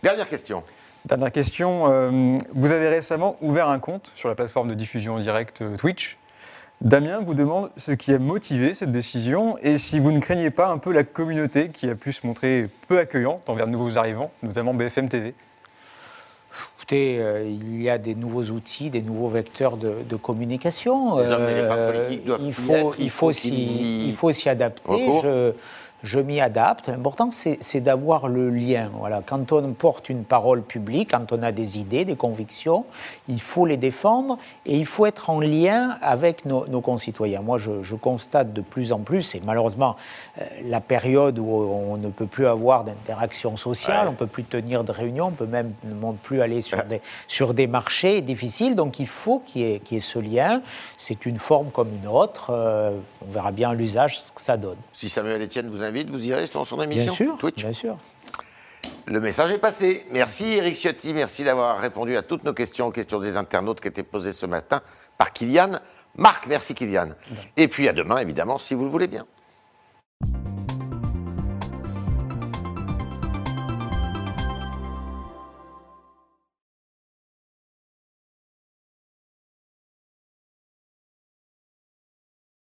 Dernière 0.03 0.29
question. 0.29 0.63
Dernière 1.05 1.33
question. 1.33 1.91
Euh, 1.91 2.39
vous 2.53 2.73
avez 2.73 2.89
récemment 2.89 3.37
ouvert 3.41 3.69
un 3.69 3.79
compte 3.79 4.11
sur 4.15 4.29
la 4.29 4.35
plateforme 4.35 4.69
de 4.69 4.75
diffusion 4.75 5.15
en 5.15 5.21
direct 5.21 5.63
euh, 5.63 5.77
Twitch. 5.77 6.19
Damien 6.81 7.19
vous 7.19 7.35
demande 7.35 7.71
ce 7.77 7.93
qui 7.93 8.13
a 8.13 8.19
motivé 8.19 8.75
cette 8.75 8.93
décision 8.93 9.59
et 9.63 9.79
si 9.79 9.99
vous 9.99 10.13
ne 10.13 10.21
craignez 10.21 10.51
pas 10.51 10.69
un 10.69 10.79
peu 10.79 10.93
la 10.93 11.03
communauté 11.05 11.71
qui 11.71 11.89
a 11.89 11.95
pu 11.95 12.13
se 12.13 12.27
montrer 12.27 12.69
peu 12.87 12.99
accueillante 12.99 13.49
envers 13.49 13.67
de 13.67 13.73
nouveaux 13.73 13.99
arrivants, 13.99 14.31
notamment 14.43 14.75
BFM 14.75 15.09
TV. 15.09 15.35
Écoutez, 16.77 17.19
euh, 17.19 17.49
il 17.49 17.83
y 17.83 17.91
a 17.91 17.99
des 17.99 18.15
nouveaux 18.15 18.45
outils, 18.45 18.91
des 18.91 19.03
nouveaux 19.03 19.29
vecteurs 19.29 19.77
de, 19.77 20.17
communication. 20.17 21.19
Les 21.19 21.31
hommes 21.31 21.49
et 21.49 21.55
les 21.55 21.67
femmes 21.67 21.93
politiques 21.93 22.25
doivent 22.25 22.43
il 22.45 22.55
faut, 22.55 22.95
il 22.99 23.11
faut, 23.11 23.31
il 23.33 24.15
faut 24.15 24.33
s'y 24.33 24.49
adapter 24.49 25.07
je 25.23 25.53
m'y 26.19 26.41
adapte. 26.41 26.89
L'important, 26.89 27.31
c'est 27.31 27.81
d'avoir 27.81 28.29
le 28.29 28.51
lien. 28.51 28.91
Voilà. 28.99 29.23
Quand 29.25 29.53
on 29.53 29.73
porte 29.73 30.09
une 30.09 30.25
parole 30.25 30.63
publique, 30.63 31.11
quand 31.11 31.33
on 31.33 31.43
a 31.43 31.53
des 31.53 31.79
idées, 31.79 32.05
des 32.05 32.17
convictions, 32.17 32.85
il 33.29 33.41
faut 33.41 33.67
les 33.67 33.77
défendre 33.77 34.39
et 34.67 34.77
il 34.77 34.87
faut 34.87 35.07
être 35.07 35.31
en 35.31 35.41
lien 35.41 35.99
avec 36.03 36.45
nos, 36.45 36.81
concitoyens. 36.81 37.43
Moi, 37.43 37.59
je, 37.59 37.95
constate 37.95 38.53
de 38.53 38.61
plus 38.61 38.93
en 38.93 39.01
plus, 39.01 39.35
et 39.35 39.43
malheureusement, 39.45 39.97
euh, 40.41 40.45
la 40.65 40.81
période 40.81 41.39
où 41.39 41.47
on 41.47 41.97
ne 41.97 42.09
peut 42.09 42.27
plus 42.27 42.47
avoir 42.47 42.85
d'interaction 42.85 43.57
sociale, 43.57 44.07
on 44.07 44.13
ne 44.13 44.17
peut 44.17 44.29
plus 44.29 44.45
tenir 44.45 44.85
de 44.85 44.93
réunions, 44.93 45.27
on 45.27 45.31
ne 45.31 45.37
peut 45.37 45.47
même 45.47 45.73
ne 45.85 46.13
plus 46.13 46.41
aller 46.43 46.61
sur 46.61 46.85
des, 46.85 47.01
sur 47.27 47.55
des 47.55 47.67
marchés 47.67 48.21
difficiles. 48.21 48.77
Donc, 48.77 49.01
il 49.01 49.09
faut 49.09 49.41
qu'il 49.41 49.63
y, 49.63 49.97
ait 49.97 50.01
ce 50.01 50.19
lien. 50.21 50.63
C'est 50.97 51.27
une 51.27 51.39
forme 51.39 51.71
comme 51.71 51.89
une 51.93 52.09
autre. 52.09 52.51
Euh, 52.51 52.93
on 53.27 53.33
verra 53.33 53.51
bien 53.51 53.73
l'usage, 53.73 54.21
ce 54.21 54.33
que 54.33 54.41
ça 54.41 54.57
donne. 54.57 54.79
Si 54.93 55.09
Samuel 55.09 55.43
Etienne 55.43 55.69
vous 55.69 55.83
vous 56.09 56.27
irez 56.29 56.46
dans 56.53 56.64
son 56.64 56.81
émission 56.83 57.05
Bien 57.07 57.14
sûr, 57.14 57.38
Twitch. 57.38 57.62
bien 57.62 57.72
sûr. 57.72 57.96
Le 59.07 59.20
message 59.20 59.53
est 59.53 59.59
passé. 59.59 60.07
Merci 60.11 60.44
Eric 60.44 60.74
Ciotti, 60.77 61.14
merci 61.14 61.42
d'avoir 61.44 61.79
répondu 61.79 62.16
à 62.16 62.22
toutes 62.22 62.44
nos 62.44 62.53
questions, 62.53 62.87
aux 62.87 62.90
questions 62.90 63.18
des 63.18 63.37
internautes 63.37 63.81
qui 63.81 63.88
étaient 63.88 64.03
posées 64.03 64.33
ce 64.33 64.46
matin 64.46 64.83
par 65.16 65.33
Kylian. 65.33 65.81
Marc, 66.16 66.46
merci 66.46 66.74
Kylian. 66.74 67.11
Et 67.57 67.68
puis 67.68 67.88
à 67.88 67.92
demain, 67.92 68.18
évidemment, 68.18 68.59
si 68.59 68.74
vous 68.74 68.85
le 68.85 68.90
voulez 68.90 69.07
bien. 69.09 69.24